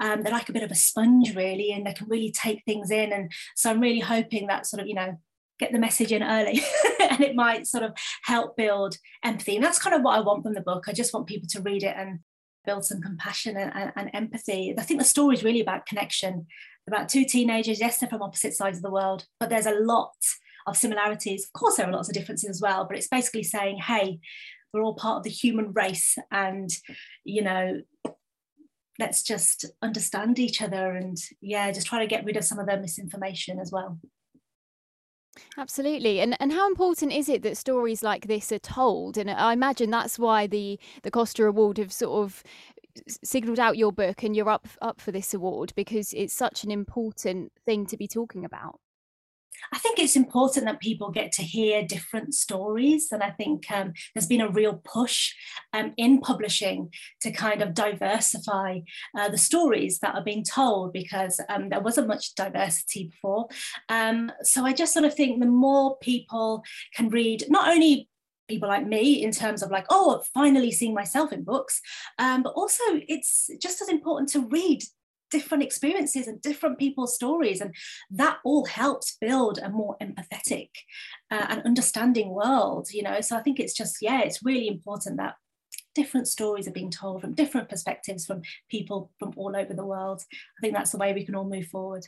um, 0.00 0.22
they're 0.22 0.32
like 0.32 0.48
a 0.48 0.52
bit 0.52 0.62
of 0.62 0.70
a 0.70 0.76
sponge, 0.76 1.34
really, 1.34 1.72
and 1.72 1.86
they 1.86 1.92
can 1.92 2.08
really 2.08 2.30
take 2.30 2.62
things 2.64 2.90
in. 2.90 3.12
And 3.12 3.32
so 3.56 3.70
I'm 3.70 3.80
really 3.80 4.00
hoping 4.00 4.46
that 4.46 4.66
sort 4.66 4.80
of, 4.80 4.88
you 4.88 4.94
know, 4.94 5.18
get 5.58 5.72
the 5.72 5.78
message 5.78 6.10
in 6.10 6.22
early 6.22 6.62
and 7.00 7.20
it 7.20 7.36
might 7.36 7.66
sort 7.66 7.84
of 7.84 7.92
help 8.24 8.56
build 8.56 8.96
empathy. 9.22 9.56
And 9.56 9.64
that's 9.64 9.78
kind 9.78 9.94
of 9.94 10.02
what 10.02 10.16
I 10.16 10.20
want 10.20 10.42
from 10.42 10.54
the 10.54 10.60
book. 10.60 10.84
I 10.88 10.92
just 10.92 11.12
want 11.12 11.26
people 11.26 11.48
to 11.50 11.60
read 11.60 11.82
it 11.82 11.94
and 11.96 12.20
build 12.64 12.84
some 12.84 13.00
compassion 13.00 13.56
and, 13.56 13.72
and, 13.74 13.92
and 13.96 14.10
empathy. 14.14 14.74
I 14.78 14.82
think 14.82 15.00
the 15.00 15.06
story 15.06 15.34
is 15.34 15.44
really 15.44 15.60
about 15.60 15.86
connection 15.86 16.46
about 16.88 17.08
two 17.08 17.24
teenagers. 17.24 17.80
Yes, 17.80 17.98
they're 17.98 18.08
from 18.08 18.22
opposite 18.22 18.54
sides 18.54 18.78
of 18.78 18.82
the 18.82 18.90
world, 18.90 19.26
but 19.38 19.48
there's 19.50 19.66
a 19.66 19.78
lot 19.80 20.14
of 20.66 20.76
similarities. 20.76 21.44
Of 21.44 21.52
course, 21.52 21.76
there 21.76 21.88
are 21.88 21.92
lots 21.92 22.08
of 22.08 22.14
differences 22.14 22.50
as 22.50 22.60
well, 22.60 22.86
but 22.86 22.96
it's 22.96 23.08
basically 23.08 23.42
saying, 23.42 23.78
hey, 23.78 24.20
we're 24.72 24.82
all 24.82 24.94
part 24.94 25.18
of 25.18 25.22
the 25.24 25.30
human 25.30 25.72
race 25.72 26.16
and, 26.30 26.70
you 27.24 27.42
know, 27.42 27.80
let's 28.98 29.22
just 29.22 29.64
understand 29.82 30.38
each 30.38 30.62
other 30.62 30.92
and, 30.92 31.16
yeah, 31.40 31.72
just 31.72 31.86
try 31.86 32.00
to 32.00 32.06
get 32.06 32.24
rid 32.24 32.36
of 32.36 32.44
some 32.44 32.58
of 32.58 32.66
the 32.66 32.76
misinformation 32.76 33.58
as 33.58 33.72
well. 33.72 33.98
Absolutely. 35.56 36.20
And 36.20 36.36
and 36.40 36.52
how 36.52 36.66
important 36.66 37.12
is 37.12 37.28
it 37.28 37.42
that 37.42 37.56
stories 37.56 38.02
like 38.02 38.26
this 38.26 38.50
are 38.50 38.58
told? 38.58 39.16
And 39.16 39.30
I 39.30 39.52
imagine 39.52 39.90
that's 39.90 40.18
why 40.18 40.46
the 40.46 40.78
the 41.02 41.10
Costa 41.10 41.46
Award 41.46 41.78
have 41.78 41.92
sort 41.92 42.24
of 42.24 42.42
signaled 43.22 43.60
out 43.60 43.76
your 43.76 43.92
book 43.92 44.22
and 44.22 44.34
you're 44.36 44.48
up 44.48 44.68
up 44.80 45.00
for 45.00 45.12
this 45.12 45.34
award 45.34 45.72
because 45.76 46.12
it's 46.14 46.34
such 46.34 46.64
an 46.64 46.70
important 46.70 47.52
thing 47.64 47.86
to 47.86 47.96
be 47.96 48.08
talking 48.08 48.44
about. 48.44 48.80
I 49.72 49.78
think 49.78 49.98
it's 49.98 50.16
important 50.16 50.66
that 50.66 50.80
people 50.80 51.10
get 51.10 51.32
to 51.32 51.42
hear 51.42 51.82
different 51.82 52.34
stories. 52.34 53.08
And 53.12 53.22
I 53.22 53.30
think 53.30 53.70
um, 53.70 53.92
there's 54.14 54.26
been 54.26 54.40
a 54.40 54.50
real 54.50 54.80
push 54.84 55.32
um, 55.72 55.92
in 55.96 56.20
publishing 56.20 56.90
to 57.20 57.30
kind 57.30 57.62
of 57.62 57.74
diversify 57.74 58.80
uh, 59.16 59.28
the 59.28 59.38
stories 59.38 59.98
that 60.00 60.14
are 60.14 60.24
being 60.24 60.44
told 60.44 60.92
because 60.92 61.40
um, 61.48 61.68
there 61.68 61.80
wasn't 61.80 62.08
much 62.08 62.34
diversity 62.34 63.08
before. 63.08 63.48
Um, 63.88 64.32
so 64.42 64.64
I 64.64 64.72
just 64.72 64.92
sort 64.92 65.04
of 65.04 65.14
think 65.14 65.40
the 65.40 65.46
more 65.46 65.98
people 65.98 66.64
can 66.94 67.08
read, 67.08 67.44
not 67.48 67.68
only 67.68 68.08
people 68.50 68.68
like 68.68 68.86
me 68.86 69.22
in 69.22 69.30
terms 69.30 69.62
of 69.62 69.70
like 69.70 69.86
oh 69.90 70.22
finally 70.34 70.70
seeing 70.70 70.94
myself 70.94 71.32
in 71.32 71.44
books. 71.44 71.80
Um, 72.18 72.42
but 72.42 72.52
also 72.54 72.84
it's 73.08 73.50
just 73.60 73.80
as 73.80 73.88
important 73.88 74.28
to 74.30 74.40
read 74.40 74.82
different 75.30 75.62
experiences 75.62 76.26
and 76.26 76.42
different 76.42 76.78
people's 76.78 77.14
stories 77.14 77.60
and 77.60 77.74
that 78.10 78.38
all 78.44 78.64
helps 78.64 79.16
build 79.20 79.58
a 79.58 79.70
more 79.70 79.96
empathetic 80.02 80.70
uh, 81.30 81.46
and 81.48 81.62
understanding 81.62 82.30
world 82.30 82.88
you 82.92 83.00
know? 83.00 83.20
So 83.20 83.36
i 83.36 83.40
think 83.40 83.60
it's 83.60 83.72
just 83.74 83.98
yeah 84.00 84.22
it's 84.22 84.44
really 84.44 84.66
important 84.66 85.18
that 85.18 85.36
different 85.94 86.28
stories 86.28 86.68
are 86.68 86.72
being 86.72 86.90
told 86.90 87.20
from 87.20 87.34
different 87.34 87.68
perspectives 87.68 88.26
from 88.26 88.42
people 88.70 89.10
from 89.18 89.32
all 89.36 89.56
over 89.56 89.74
the 89.74 89.84
world. 89.84 90.22
I 90.30 90.60
think 90.60 90.74
that's 90.74 90.92
the 90.92 90.98
way 90.98 91.12
we 91.12 91.24
can 91.24 91.34
all 91.34 91.48
move 91.48 91.66
forward 91.66 92.06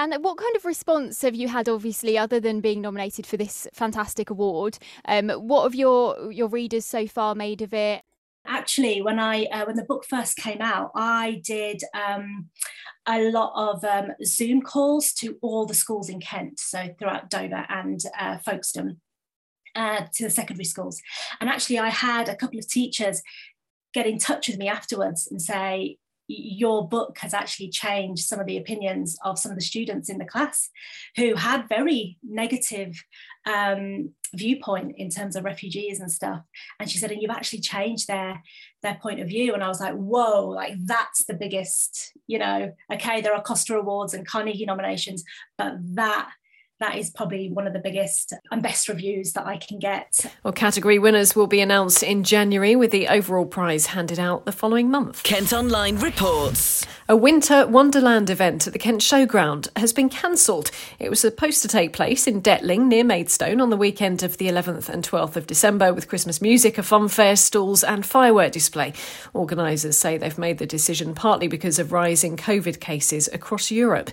and 0.00 0.24
what 0.24 0.38
kind 0.38 0.56
of 0.56 0.64
response 0.64 1.20
have 1.20 1.34
you 1.34 1.48
had, 1.48 1.68
obviously, 1.68 2.16
other 2.16 2.40
than 2.40 2.60
being 2.60 2.80
nominated 2.80 3.26
for 3.26 3.36
this 3.36 3.68
fantastic 3.74 4.30
award? 4.30 4.78
Um, 5.04 5.28
what 5.28 5.64
have 5.64 5.74
your 5.74 6.32
your 6.32 6.48
readers 6.48 6.86
so 6.86 7.06
far 7.06 7.34
made 7.34 7.60
of 7.60 7.74
it? 7.74 8.02
Actually, 8.46 9.02
when 9.02 9.18
I 9.18 9.44
uh, 9.44 9.66
when 9.66 9.76
the 9.76 9.84
book 9.84 10.06
first 10.08 10.38
came 10.38 10.62
out, 10.62 10.90
I 10.94 11.42
did 11.44 11.82
um, 11.94 12.48
a 13.06 13.30
lot 13.30 13.52
of 13.54 13.84
um, 13.84 14.12
Zoom 14.24 14.62
calls 14.62 15.12
to 15.14 15.36
all 15.42 15.66
the 15.66 15.74
schools 15.74 16.08
in 16.08 16.20
Kent, 16.20 16.58
so 16.58 16.94
throughout 16.98 17.28
Dover 17.28 17.66
and 17.68 18.00
uh, 18.18 18.38
Folkestone, 18.38 19.00
uh, 19.74 20.06
to 20.14 20.24
the 20.24 20.30
secondary 20.30 20.64
schools. 20.64 21.02
And 21.40 21.50
actually, 21.50 21.78
I 21.78 21.90
had 21.90 22.30
a 22.30 22.36
couple 22.36 22.58
of 22.58 22.66
teachers 22.66 23.20
get 23.92 24.06
in 24.06 24.18
touch 24.18 24.48
with 24.48 24.56
me 24.56 24.68
afterwards 24.68 25.28
and 25.30 25.42
say, 25.42 25.98
your 26.30 26.86
book 26.86 27.18
has 27.18 27.34
actually 27.34 27.68
changed 27.68 28.24
some 28.24 28.38
of 28.38 28.46
the 28.46 28.56
opinions 28.56 29.18
of 29.24 29.38
some 29.38 29.50
of 29.50 29.58
the 29.58 29.64
students 29.64 30.08
in 30.08 30.18
the 30.18 30.24
class 30.24 30.70
who 31.16 31.34
had 31.34 31.68
very 31.68 32.18
negative 32.22 33.02
um, 33.46 34.10
viewpoint 34.34 34.94
in 34.96 35.10
terms 35.10 35.34
of 35.34 35.44
refugees 35.44 35.98
and 35.98 36.10
stuff. 36.10 36.42
And 36.78 36.88
she 36.88 36.98
said, 36.98 37.10
and 37.10 37.20
you've 37.20 37.30
actually 37.30 37.60
changed 37.60 38.06
their 38.06 38.42
their 38.82 38.98
point 39.02 39.20
of 39.20 39.28
view. 39.28 39.54
And 39.54 39.62
I 39.62 39.68
was 39.68 39.80
like, 39.80 39.94
whoa, 39.94 40.46
like 40.46 40.74
that's 40.84 41.24
the 41.24 41.34
biggest, 41.34 42.12
you 42.26 42.38
know, 42.38 42.72
okay, 42.92 43.20
there 43.20 43.34
are 43.34 43.42
Costa 43.42 43.76
Awards 43.76 44.14
and 44.14 44.26
Carnegie 44.26 44.64
nominations, 44.66 45.24
but 45.58 45.74
that 45.94 46.30
that 46.80 46.96
is 46.96 47.10
probably 47.10 47.50
one 47.50 47.66
of 47.66 47.72
the 47.74 47.78
biggest 47.78 48.32
and 48.50 48.62
best 48.62 48.88
reviews 48.88 49.34
that 49.34 49.46
I 49.46 49.58
can 49.58 49.78
get. 49.78 50.24
Well, 50.42 50.52
category 50.52 50.98
winners 50.98 51.36
will 51.36 51.46
be 51.46 51.60
announced 51.60 52.02
in 52.02 52.24
January 52.24 52.74
with 52.74 52.90
the 52.90 53.06
overall 53.06 53.44
prize 53.44 53.86
handed 53.86 54.18
out 54.18 54.46
the 54.46 54.52
following 54.52 54.90
month. 54.90 55.22
Kent 55.22 55.52
Online 55.52 55.98
reports. 55.98 56.86
A 57.06 57.16
winter 57.16 57.66
Wonderland 57.66 58.30
event 58.30 58.66
at 58.66 58.72
the 58.72 58.78
Kent 58.78 59.00
Showground 59.00 59.68
has 59.76 59.92
been 59.92 60.08
cancelled. 60.08 60.70
It 60.98 61.10
was 61.10 61.20
supposed 61.20 61.60
to 61.62 61.68
take 61.68 61.92
place 61.92 62.26
in 62.26 62.40
Detling 62.40 62.86
near 62.86 63.04
Maidstone 63.04 63.60
on 63.60 63.68
the 63.68 63.76
weekend 63.76 64.22
of 64.22 64.38
the 64.38 64.46
11th 64.46 64.88
and 64.88 65.04
12th 65.04 65.36
of 65.36 65.46
December 65.46 65.92
with 65.92 66.08
Christmas 66.08 66.40
music, 66.40 66.78
a 66.78 66.82
fun 66.82 67.08
fair, 67.08 67.36
stalls, 67.36 67.84
and 67.84 68.06
firework 68.06 68.52
display. 68.52 68.94
Organisers 69.34 69.98
say 69.98 70.16
they've 70.16 70.38
made 70.38 70.58
the 70.58 70.66
decision 70.66 71.14
partly 71.14 71.48
because 71.48 71.78
of 71.78 71.92
rising 71.92 72.36
COVID 72.36 72.80
cases 72.80 73.28
across 73.32 73.70
Europe. 73.70 74.10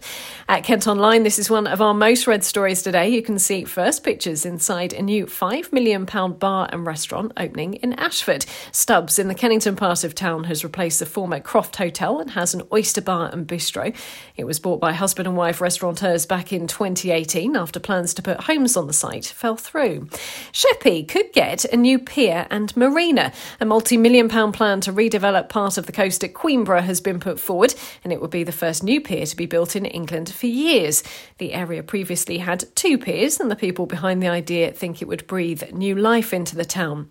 At 0.49 0.63
Kent 0.63 0.87
Online, 0.87 1.23
this 1.23 1.39
is 1.39 1.49
one 1.49 1.67
of 1.67 1.81
our 1.81 1.93
most 1.93 2.25
read 2.27 2.43
stories 2.43 2.56
today. 2.65 3.07
You 3.07 3.21
can 3.21 3.37
see 3.37 3.63
first 3.63 4.03
pictures 4.03 4.43
inside 4.43 4.91
a 4.91 5.01
new 5.03 5.27
£5 5.27 5.71
million 5.71 6.05
bar 6.05 6.67
and 6.71 6.85
restaurant 6.85 7.31
opening 7.37 7.75
in 7.75 7.93
Ashford. 7.93 8.45
Stubbs 8.71 9.19
in 9.19 9.27
the 9.27 9.35
Kennington 9.35 9.75
part 9.75 10.03
of 10.03 10.15
town 10.15 10.45
has 10.45 10.63
replaced 10.63 10.99
the 10.99 11.05
former 11.05 11.39
Croft 11.39 11.75
Hotel 11.75 12.19
and 12.19 12.31
has 12.31 12.55
an 12.55 12.63
oyster 12.73 12.97
Oyster 12.97 13.01
Bar 13.01 13.29
and 13.31 13.45
Bistro. 13.45 13.93
It 14.37 14.45
was 14.45 14.59
bought 14.59 14.79
by 14.79 14.93
husband 14.93 15.27
and 15.27 15.37
wife 15.37 15.61
restaurateurs 15.61 16.25
back 16.25 16.51
in 16.51 16.65
2018 16.65 17.55
after 17.55 17.79
plans 17.79 18.13
to 18.15 18.21
put 18.21 18.41
homes 18.41 18.75
on 18.75 18.87
the 18.87 18.93
site 18.93 19.25
fell 19.25 19.55
through. 19.55 20.07
Sheppey 20.51 21.03
could 21.03 21.31
get 21.33 21.65
a 21.65 21.75
new 21.75 21.99
pier 21.99 22.47
and 22.49 22.75
marina. 22.75 23.33
A 23.59 23.65
multi 23.65 23.97
million 23.97 24.29
pound 24.29 24.53
plan 24.53 24.81
to 24.81 24.93
redevelop 24.93 25.49
part 25.49 25.77
of 25.77 25.85
the 25.85 25.91
coast 25.91 26.23
at 26.23 26.33
Queenborough 26.33 26.83
has 26.83 27.01
been 27.01 27.19
put 27.19 27.39
forward, 27.39 27.75
and 28.03 28.11
it 28.11 28.19
would 28.21 28.31
be 28.31 28.43
the 28.43 28.51
first 28.51 28.83
new 28.83 28.99
pier 28.99 29.25
to 29.25 29.35
be 29.35 29.45
built 29.45 29.75
in 29.75 29.85
England 29.85 30.33
for 30.33 30.47
years. 30.47 31.03
The 31.37 31.53
area 31.53 31.83
previously 31.83 32.39
had 32.47 32.63
two 32.75 32.97
piers, 32.97 33.41
and 33.41 33.51
the 33.51 33.57
people 33.57 33.85
behind 33.85 34.23
the 34.23 34.29
idea 34.29 34.71
think 34.71 35.01
it 35.01 35.07
would 35.07 35.27
breathe 35.27 35.69
new 35.73 35.93
life 35.93 36.33
into 36.33 36.55
the 36.55 36.63
town. 36.63 37.09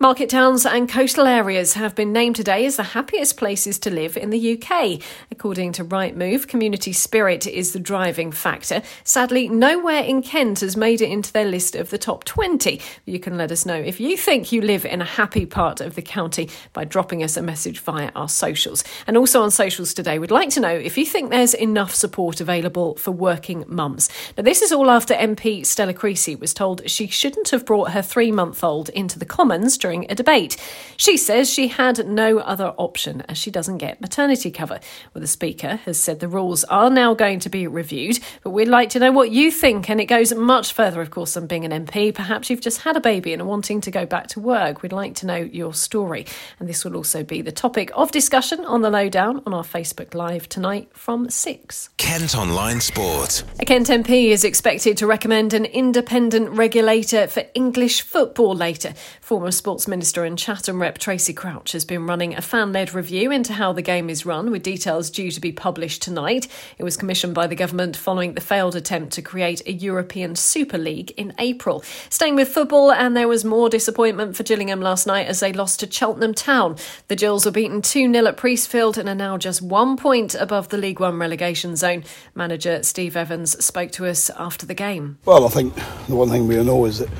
Market 0.00 0.30
towns 0.30 0.64
and 0.64 0.88
coastal 0.88 1.26
areas 1.26 1.74
have 1.74 1.94
been 1.94 2.10
named 2.10 2.36
today 2.36 2.64
as 2.64 2.76
the 2.76 2.82
happiest 2.84 3.36
places 3.36 3.78
to 3.80 3.90
live 3.90 4.16
in 4.16 4.30
the 4.30 4.54
UK. 4.54 5.02
According 5.30 5.72
to 5.72 5.84
Rightmove, 5.84 6.48
community 6.48 6.94
spirit 6.94 7.46
is 7.46 7.72
the 7.72 7.78
driving 7.78 8.32
factor. 8.32 8.80
Sadly, 9.04 9.46
nowhere 9.48 10.02
in 10.02 10.22
Kent 10.22 10.60
has 10.60 10.74
made 10.74 11.02
it 11.02 11.10
into 11.10 11.34
their 11.34 11.44
list 11.44 11.74
of 11.74 11.90
the 11.90 11.98
top 11.98 12.24
20. 12.24 12.80
You 13.04 13.20
can 13.20 13.36
let 13.36 13.52
us 13.52 13.66
know 13.66 13.74
if 13.74 14.00
you 14.00 14.16
think 14.16 14.52
you 14.52 14.62
live 14.62 14.86
in 14.86 15.02
a 15.02 15.04
happy 15.04 15.44
part 15.44 15.82
of 15.82 15.96
the 15.96 16.02
county 16.02 16.48
by 16.72 16.84
dropping 16.84 17.22
us 17.22 17.36
a 17.36 17.42
message 17.42 17.80
via 17.80 18.10
our 18.14 18.28
socials. 18.28 18.84
And 19.06 19.18
also 19.18 19.42
on 19.42 19.50
socials 19.50 19.92
today, 19.92 20.18
we'd 20.18 20.30
like 20.30 20.48
to 20.50 20.60
know 20.60 20.72
if 20.72 20.96
you 20.96 21.04
think 21.04 21.28
there's 21.28 21.52
enough 21.52 21.94
support 21.94 22.40
available 22.40 22.94
for 22.94 23.10
working 23.10 23.64
mums. 23.68 24.08
Now, 24.36 24.44
this 24.44 24.62
is 24.62 24.72
all 24.78 24.92
after 24.92 25.12
MP 25.12 25.66
Stella 25.66 25.92
Creasy 25.92 26.36
was 26.36 26.54
told 26.54 26.88
she 26.88 27.08
shouldn't 27.08 27.48
have 27.48 27.66
brought 27.66 27.90
her 27.90 28.00
three 28.00 28.30
month 28.30 28.62
old 28.62 28.90
into 28.90 29.18
the 29.18 29.24
Commons 29.24 29.76
during 29.76 30.08
a 30.08 30.14
debate. 30.14 30.56
She 30.96 31.16
says 31.16 31.50
she 31.52 31.66
had 31.66 32.06
no 32.06 32.38
other 32.38 32.72
option 32.76 33.22
as 33.22 33.38
she 33.38 33.50
doesn't 33.50 33.78
get 33.78 34.00
maternity 34.00 34.52
cover. 34.52 34.78
Well, 35.12 35.20
the 35.20 35.26
Speaker 35.26 35.80
has 35.84 35.98
said 35.98 36.20
the 36.20 36.28
rules 36.28 36.62
are 36.62 36.90
now 36.90 37.12
going 37.12 37.40
to 37.40 37.48
be 37.48 37.66
reviewed, 37.66 38.20
but 38.44 38.50
we'd 38.50 38.68
like 38.68 38.90
to 38.90 39.00
know 39.00 39.10
what 39.10 39.32
you 39.32 39.50
think. 39.50 39.90
And 39.90 40.00
it 40.00 40.06
goes 40.06 40.32
much 40.32 40.72
further, 40.72 41.02
of 41.02 41.10
course, 41.10 41.34
than 41.34 41.48
being 41.48 41.64
an 41.64 41.86
MP. 41.86 42.14
Perhaps 42.14 42.48
you've 42.48 42.60
just 42.60 42.82
had 42.82 42.96
a 42.96 43.00
baby 43.00 43.32
and 43.32 43.42
are 43.42 43.46
wanting 43.46 43.80
to 43.80 43.90
go 43.90 44.06
back 44.06 44.28
to 44.28 44.38
work. 44.38 44.82
We'd 44.82 44.92
like 44.92 45.16
to 45.16 45.26
know 45.26 45.38
your 45.38 45.74
story. 45.74 46.24
And 46.60 46.68
this 46.68 46.84
will 46.84 46.94
also 46.94 47.24
be 47.24 47.42
the 47.42 47.50
topic 47.50 47.90
of 47.96 48.12
discussion 48.12 48.64
on 48.64 48.82
the 48.82 48.90
lowdown 48.90 49.42
on 49.44 49.52
our 49.52 49.64
Facebook 49.64 50.14
Live 50.14 50.48
tonight 50.48 50.88
from 50.92 51.30
6. 51.30 51.90
Kent 51.96 52.38
Online 52.38 52.80
Sport. 52.80 53.42
A 53.58 53.64
Kent 53.64 53.88
MP 53.88 54.28
is 54.28 54.44
expected 54.44 54.57
to 54.96 55.06
recommend 55.06 55.54
an 55.54 55.64
independent 55.64 56.50
regulator 56.50 57.28
for 57.28 57.44
English 57.54 58.02
football 58.02 58.54
later. 58.54 58.92
Former 59.20 59.52
Sports 59.52 59.86
Minister 59.86 60.24
and 60.24 60.36
Chatham 60.36 60.82
Rep 60.82 60.98
Tracey 60.98 61.32
Crouch 61.32 61.72
has 61.72 61.84
been 61.84 62.06
running 62.06 62.34
a 62.34 62.42
fan 62.42 62.72
led 62.72 62.92
review 62.92 63.30
into 63.30 63.52
how 63.52 63.72
the 63.72 63.82
game 63.82 64.10
is 64.10 64.26
run, 64.26 64.50
with 64.50 64.64
details 64.64 65.10
due 65.10 65.30
to 65.30 65.40
be 65.40 65.52
published 65.52 66.02
tonight. 66.02 66.48
It 66.76 66.82
was 66.82 66.96
commissioned 66.96 67.34
by 67.34 67.46
the 67.46 67.54
government 67.54 67.96
following 67.96 68.34
the 68.34 68.40
failed 68.40 68.74
attempt 68.74 69.12
to 69.12 69.22
create 69.22 69.62
a 69.64 69.72
European 69.72 70.34
Super 70.34 70.76
League 70.76 71.12
in 71.12 71.34
April. 71.38 71.84
Staying 72.10 72.34
with 72.34 72.48
football, 72.48 72.90
and 72.90 73.16
there 73.16 73.28
was 73.28 73.44
more 73.44 73.68
disappointment 73.68 74.36
for 74.36 74.42
Gillingham 74.42 74.80
last 74.80 75.06
night 75.06 75.28
as 75.28 75.38
they 75.40 75.52
lost 75.52 75.80
to 75.80 75.90
Cheltenham 75.90 76.34
Town. 76.34 76.76
The 77.06 77.16
Gills 77.16 77.46
were 77.46 77.52
beaten 77.52 77.80
2 77.80 78.12
0 78.12 78.26
at 78.26 78.36
Priestfield 78.36 78.98
and 78.98 79.08
are 79.08 79.14
now 79.14 79.38
just 79.38 79.62
one 79.62 79.96
point 79.96 80.34
above 80.34 80.70
the 80.70 80.78
League 80.78 80.98
One 80.98 81.18
relegation 81.18 81.76
zone. 81.76 82.02
Manager 82.34 82.82
Steve 82.82 83.16
Evans 83.16 83.64
spoke 83.64 83.92
to 83.92 84.06
us 84.06 84.30
after 84.48 84.64
the 84.64 84.74
game. 84.74 85.18
Well, 85.26 85.44
I 85.44 85.50
think 85.50 85.74
the 86.08 86.16
one 86.16 86.30
thing 86.30 86.48
we 86.48 86.56
know 86.64 86.86
is 86.86 87.00
that 87.00 87.10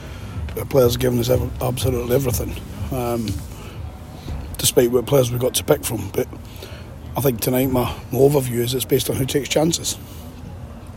the 0.55 0.65
players 0.65 0.95
have 0.95 1.01
given 1.03 1.19
us 1.19 1.29
absolutely 1.61 2.17
everything, 2.17 2.57
um, 2.91 3.27
despite 4.57 4.91
what 4.91 5.05
players 5.05 5.31
we've 5.31 5.39
got 5.39 5.55
to 5.57 5.63
pick 5.63 5.85
from. 5.85 6.09
But 6.15 6.27
I 7.19 7.21
think 7.21 7.43
tonight 7.43 7.67
my, 7.67 7.85
my 8.11 8.19
overview 8.19 8.61
is 8.61 8.73
it's 8.73 8.87
based 8.87 9.11
on 9.11 9.17
who 9.17 9.27
takes 9.27 9.51
chances. 9.51 9.99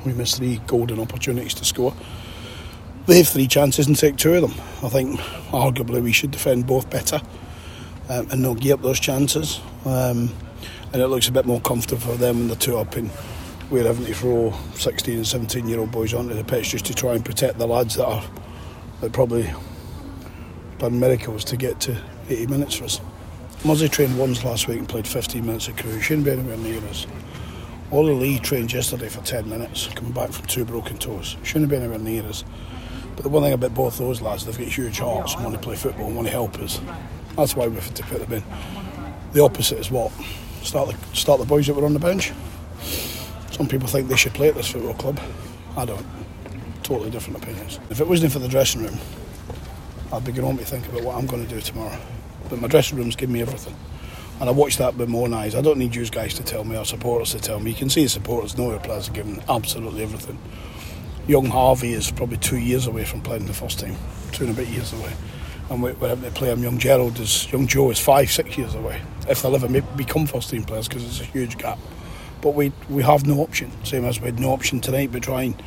We 0.06 0.14
missed 0.14 0.38
three 0.38 0.62
golden 0.68 1.02
opportunities 1.02 1.54
to 1.56 1.66
score. 1.66 1.94
They 3.08 3.18
have 3.18 3.28
three 3.28 3.48
chances 3.48 3.88
and 3.88 3.98
take 3.98 4.16
two 4.16 4.34
of 4.36 4.42
them. 4.42 4.54
I 4.84 4.88
think 4.88 5.20
arguably 5.52 6.02
we 6.02 6.14
should 6.14 6.32
defend 6.32 6.66
both 6.66 6.90
better 6.90 7.20
um, 8.08 8.30
and 8.32 8.42
not 8.42 8.62
give 8.62 8.80
up 8.80 8.84
those 8.84 9.02
chances. 9.02 9.60
Um, 9.84 10.34
and 10.94 11.02
it 11.02 11.08
looks 11.08 11.28
a 11.28 11.34
bit 11.34 11.46
more 11.46 11.60
comfortable 11.60 12.02
for 12.02 12.16
them 12.16 12.38
when 12.38 12.48
they're 12.48 12.56
two 12.56 12.78
up 12.78 12.96
and 12.96 13.10
we're 13.72 13.86
having 13.88 14.06
to 14.06 14.14
throw 14.14 14.54
16 14.76 15.16
and 15.16 15.26
17 15.26 15.68
year 15.68 15.80
old 15.80 15.92
boys 15.92 16.14
onto 16.14 16.34
the 16.34 16.44
pitch 16.44 16.72
just 16.72 16.86
to 16.86 16.94
try 16.94 17.14
and 17.14 17.24
protect 17.24 17.58
the 17.58 17.66
lads 17.66 17.96
that 17.96 18.06
are 18.06 18.24
that 19.00 19.14
probably 19.14 19.50
done 20.78 21.00
miracles 21.00 21.46
to 21.46 21.56
get 21.56 21.80
to 21.80 21.98
80 22.30 22.48
minutes 22.48 22.76
for 22.76 22.84
us. 22.84 23.00
Muzzy 23.64 23.88
trained 23.88 24.20
once 24.20 24.44
last 24.44 24.68
week 24.68 24.78
and 24.78 24.90
played 24.90 25.08
15 25.08 25.46
minutes 25.46 25.68
of 25.70 25.78
Crewe. 25.78 25.96
He 25.96 26.02
shouldn't 26.02 26.26
be 26.26 26.32
anywhere 26.32 26.58
near 26.58 26.84
us. 26.90 27.08
Ollie 27.92 28.14
Lee 28.14 28.40
trained 28.40 28.74
yesterday 28.74 29.08
for 29.08 29.22
10 29.22 29.50
minutes, 29.50 29.88
coming 29.88 30.12
back 30.12 30.32
from 30.32 30.46
two 30.48 30.66
broken 30.66 30.98
toes. 30.98 31.38
Shouldn't 31.44 31.70
be 31.70 31.78
anywhere 31.78 32.00
near 32.00 32.26
us. 32.26 32.44
But 33.16 33.24
the 33.24 33.30
one 33.30 33.44
thing 33.44 33.54
about 33.54 33.74
both 33.74 33.98
those 33.98 34.22
lads, 34.22 34.46
they've 34.46 34.58
got 34.58 34.68
huge 34.68 35.00
hearts 35.00 35.36
and 35.36 35.44
want 35.44 35.56
to 35.56 35.62
play 35.62 35.76
football 35.76 36.08
and 36.08 36.16
want 36.16 36.28
to 36.28 36.32
help 36.32 36.60
us. 36.60 36.82
That's 37.38 37.56
why 37.56 37.68
we've 37.68 37.84
had 37.84 37.96
to 37.96 38.04
put 38.04 38.20
them 38.20 38.34
in. 38.34 38.44
The 39.34 39.44
opposite 39.44 39.80
is 39.80 39.92
what? 39.92 40.12
Start 40.64 40.90
the, 40.90 41.16
start 41.16 41.40
the 41.40 41.46
boys 41.46 41.68
that 41.68 41.76
were 41.76 41.86
on 41.86 41.94
the 41.94 42.00
bench. 42.00 42.32
Some 43.62 43.68
people 43.68 43.88
think 43.88 44.08
they 44.08 44.16
should 44.16 44.34
play 44.34 44.48
at 44.48 44.56
this 44.56 44.72
football 44.72 44.96
club. 44.96 45.20
I 45.78 45.86
don't. 45.86 46.04
Totally 46.82 47.12
different 47.12 47.44
opinions. 47.44 47.80
If 47.92 48.02
it 48.02 48.08
wasn't 48.08 48.34
for 48.34 48.40
the 48.40 48.48
dressing 48.48 48.82
room, 48.82 48.98
I'd 50.12 50.26
be 50.26 50.32
going 50.32 50.48
home 50.48 50.58
to 50.58 50.66
think 50.66 50.88
about 50.88 51.04
what 51.04 51.16
I'm 51.16 51.28
going 51.28 51.46
to 51.46 51.48
do 51.48 51.62
tomorrow. 51.62 51.96
But 52.50 52.60
my 52.60 52.68
dressing 52.68 52.98
room's 52.98 53.16
given 53.16 53.34
me 53.34 53.42
everything. 53.44 53.76
And 54.40 54.50
I 54.50 54.52
watch 54.52 54.78
that 54.78 54.96
with 54.96 55.10
my 55.10 55.20
own 55.20 55.36
eyes. 55.36 55.54
I 55.54 55.62
don't 55.62 55.78
need 55.78 55.94
you 55.94 56.04
guys 56.08 56.34
to 56.34 56.44
tell 56.44 56.64
me 56.64 56.76
or 56.76 56.86
supporters 56.86 57.34
to 57.34 57.40
tell 57.40 57.60
me. 57.60 57.70
You 57.70 57.78
can 57.78 57.92
see 57.92 58.02
the 58.02 58.10
supporters 58.10 58.58
know 58.58 58.72
our 58.72 58.80
players 58.80 59.10
are 59.10 59.14
given 59.14 59.44
absolutely 59.48 60.02
everything. 60.02 60.40
Young 61.28 61.46
Harvey 61.46 61.94
is 61.94 62.10
probably 62.10 62.38
two 62.38 62.58
years 62.58 62.88
away 62.88 63.06
from 63.06 63.22
playing 63.22 63.46
the 63.46 63.54
first 63.54 63.80
team, 63.80 63.96
two 64.32 64.46
and 64.46 64.54
a 64.54 64.56
bit 64.56 64.70
years 64.70 64.92
away. 64.92 65.14
And 65.70 65.84
we're 65.84 65.94
having 66.08 66.24
to 66.24 66.32
play 66.32 66.50
him. 66.50 66.64
Young 66.64 66.80
Gerald 66.80 67.20
is, 67.20 67.52
young 67.52 67.68
Joe 67.68 67.92
is 67.92 68.00
five, 68.00 68.32
six 68.32 68.58
years 68.58 68.74
away. 68.74 69.04
If 69.30 69.44
they'll 69.44 69.54
ever 69.54 69.68
become 69.96 70.26
first 70.26 70.50
team 70.50 70.64
players, 70.64 70.88
because 70.88 71.04
it's 71.04 71.22
a 71.22 71.26
huge 71.26 71.60
gap. 71.60 71.78
But 72.42 72.56
we 72.56 72.72
we 72.90 73.04
have 73.04 73.26
no 73.26 73.40
option. 73.42 73.72
Same 73.86 74.06
as 74.06 74.20
we 74.20 74.26
had 74.26 74.40
no 74.40 74.52
option 74.52 74.82
tonight, 74.82 75.12
but 75.12 75.24
try 75.24 75.44
and 75.44 75.64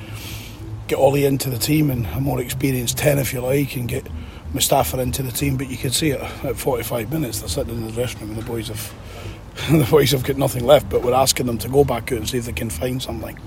get 0.89 0.99
Ollie 0.99 1.25
into 1.25 1.51
the 1.51 1.59
team 1.59 1.91
and 1.91 2.07
a 2.07 2.21
more 2.21 2.41
experienced 2.41 2.99
ten, 2.99 3.19
if 3.19 3.33
you 3.33 3.41
like, 3.41 3.77
and 3.77 3.89
get 3.89 4.07
Mustafa 4.53 5.01
into 5.01 5.23
the 5.23 5.33
team. 5.33 5.57
But 5.57 5.69
you 5.69 5.77
can 5.77 5.91
see 5.91 6.11
it 6.11 6.21
at 6.45 6.57
45 6.57 7.13
minutes. 7.13 7.41
They're 7.41 7.49
sitting 7.49 7.75
in 7.75 7.87
the 7.87 7.93
dressing 7.93 8.21
room, 8.21 8.31
and 8.31 8.39
the 8.39 8.47
boys 8.47 8.69
have 8.69 8.93
the 9.71 9.87
boys 9.91 10.11
have 10.13 10.25
got 10.25 10.37
nothing 10.37 10.65
left. 10.65 10.91
But 10.91 11.03
we're 11.03 11.15
asking 11.15 11.47
them 11.47 11.59
to 11.59 11.69
go 11.69 11.85
back 11.85 12.13
out 12.13 12.19
and 12.19 12.29
see 12.29 12.39
if 12.39 12.47
they 12.47 12.53
can 12.53 12.71
find 12.71 13.03
something. 13.03 13.39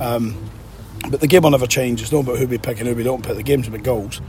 Um, 0.00 0.50
but 1.10 1.20
the 1.20 1.26
game 1.26 1.42
will 1.42 1.50
never 1.50 1.66
change. 1.66 2.02
It's 2.02 2.12
not 2.12 2.20
about 2.20 2.38
who 2.38 2.46
we 2.46 2.58
pick 2.58 2.80
and 2.80 2.88
who 2.88 2.94
we 2.94 3.02
don't 3.02 3.24
pick. 3.24 3.36
The 3.36 3.42
game's 3.42 3.68
about 3.68 3.82
goals 3.82 4.20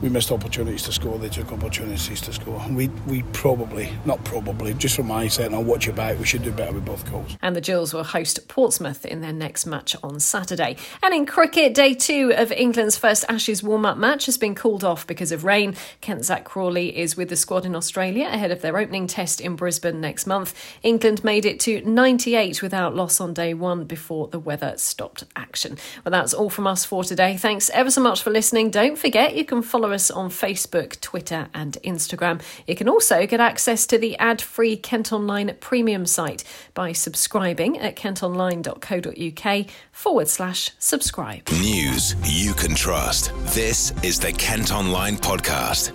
we 0.00 0.08
missed 0.08 0.30
opportunities 0.30 0.82
to 0.84 0.92
score. 0.92 1.18
They 1.18 1.28
took 1.28 1.52
opportunities 1.52 2.20
to 2.20 2.32
score. 2.32 2.64
We 2.70 2.88
we 3.06 3.22
probably 3.32 3.90
not 4.04 4.22
probably 4.24 4.74
just 4.74 4.96
from 4.96 5.08
my 5.08 5.28
set 5.28 5.52
I'll 5.52 5.64
watch 5.64 5.88
it 5.88 5.96
back. 5.96 6.18
We 6.18 6.24
should 6.24 6.42
do 6.42 6.52
better 6.52 6.72
with 6.72 6.84
both 6.84 7.10
goals. 7.10 7.36
And 7.42 7.56
the 7.56 7.60
Gills 7.60 7.92
will 7.92 8.04
host 8.04 8.46
Portsmouth 8.48 9.04
in 9.04 9.20
their 9.20 9.32
next 9.32 9.66
match 9.66 9.96
on 10.02 10.20
Saturday. 10.20 10.76
And 11.02 11.14
in 11.14 11.26
cricket, 11.26 11.74
day 11.74 11.94
two 11.94 12.32
of 12.36 12.52
England's 12.52 12.96
first 12.96 13.24
Ashes 13.28 13.62
warm-up 13.62 13.96
match 13.96 14.26
has 14.26 14.38
been 14.38 14.54
called 14.54 14.84
off 14.84 15.06
because 15.06 15.32
of 15.32 15.44
rain. 15.44 15.74
Kent 16.00 16.24
Zach 16.24 16.44
Crawley 16.44 16.96
is 16.96 17.16
with 17.16 17.28
the 17.28 17.36
squad 17.36 17.64
in 17.64 17.74
Australia 17.74 18.26
ahead 18.26 18.50
of 18.50 18.62
their 18.62 18.78
opening 18.78 19.06
test 19.06 19.40
in 19.40 19.56
Brisbane 19.56 20.00
next 20.00 20.26
month. 20.26 20.54
England 20.82 21.24
made 21.24 21.44
it 21.44 21.60
to 21.60 21.80
98 21.82 22.62
without 22.62 22.94
loss 22.94 23.20
on 23.20 23.34
day 23.34 23.54
one 23.54 23.84
before 23.84 24.28
the 24.28 24.38
weather 24.38 24.74
stopped 24.76 25.24
action. 25.34 25.76
Well, 26.04 26.10
that's 26.10 26.34
all 26.34 26.50
from 26.50 26.66
us 26.66 26.84
for 26.84 27.04
today. 27.04 27.36
Thanks 27.36 27.70
ever 27.70 27.90
so 27.90 28.00
much 28.00 28.22
for 28.22 28.30
listening. 28.30 28.70
Don't 28.70 28.98
forget 28.98 29.34
you 29.34 29.44
can 29.44 29.62
follow 29.62 29.87
follow 29.88 29.94
us 29.94 30.10
on 30.10 30.28
Facebook, 30.28 31.00
Twitter, 31.00 31.48
and 31.54 31.78
Instagram. 31.82 32.42
You 32.66 32.74
can 32.74 32.90
also 32.90 33.26
get 33.26 33.40
access 33.40 33.86
to 33.86 33.96
the 33.96 34.18
ad 34.18 34.42
free 34.42 34.76
Kent 34.76 35.12
Online 35.14 35.56
premium 35.60 36.04
site 36.04 36.44
by 36.74 36.92
subscribing 36.92 37.78
at 37.78 37.96
kentonline.co.uk 37.96 39.66
forward 39.90 40.28
slash 40.28 40.72
subscribe. 40.78 41.48
News 41.52 42.16
you 42.24 42.52
can 42.52 42.74
trust. 42.74 43.32
This 43.54 43.92
is 44.02 44.20
the 44.20 44.32
Kent 44.32 44.72
Online 44.72 45.16
Podcast. 45.16 45.92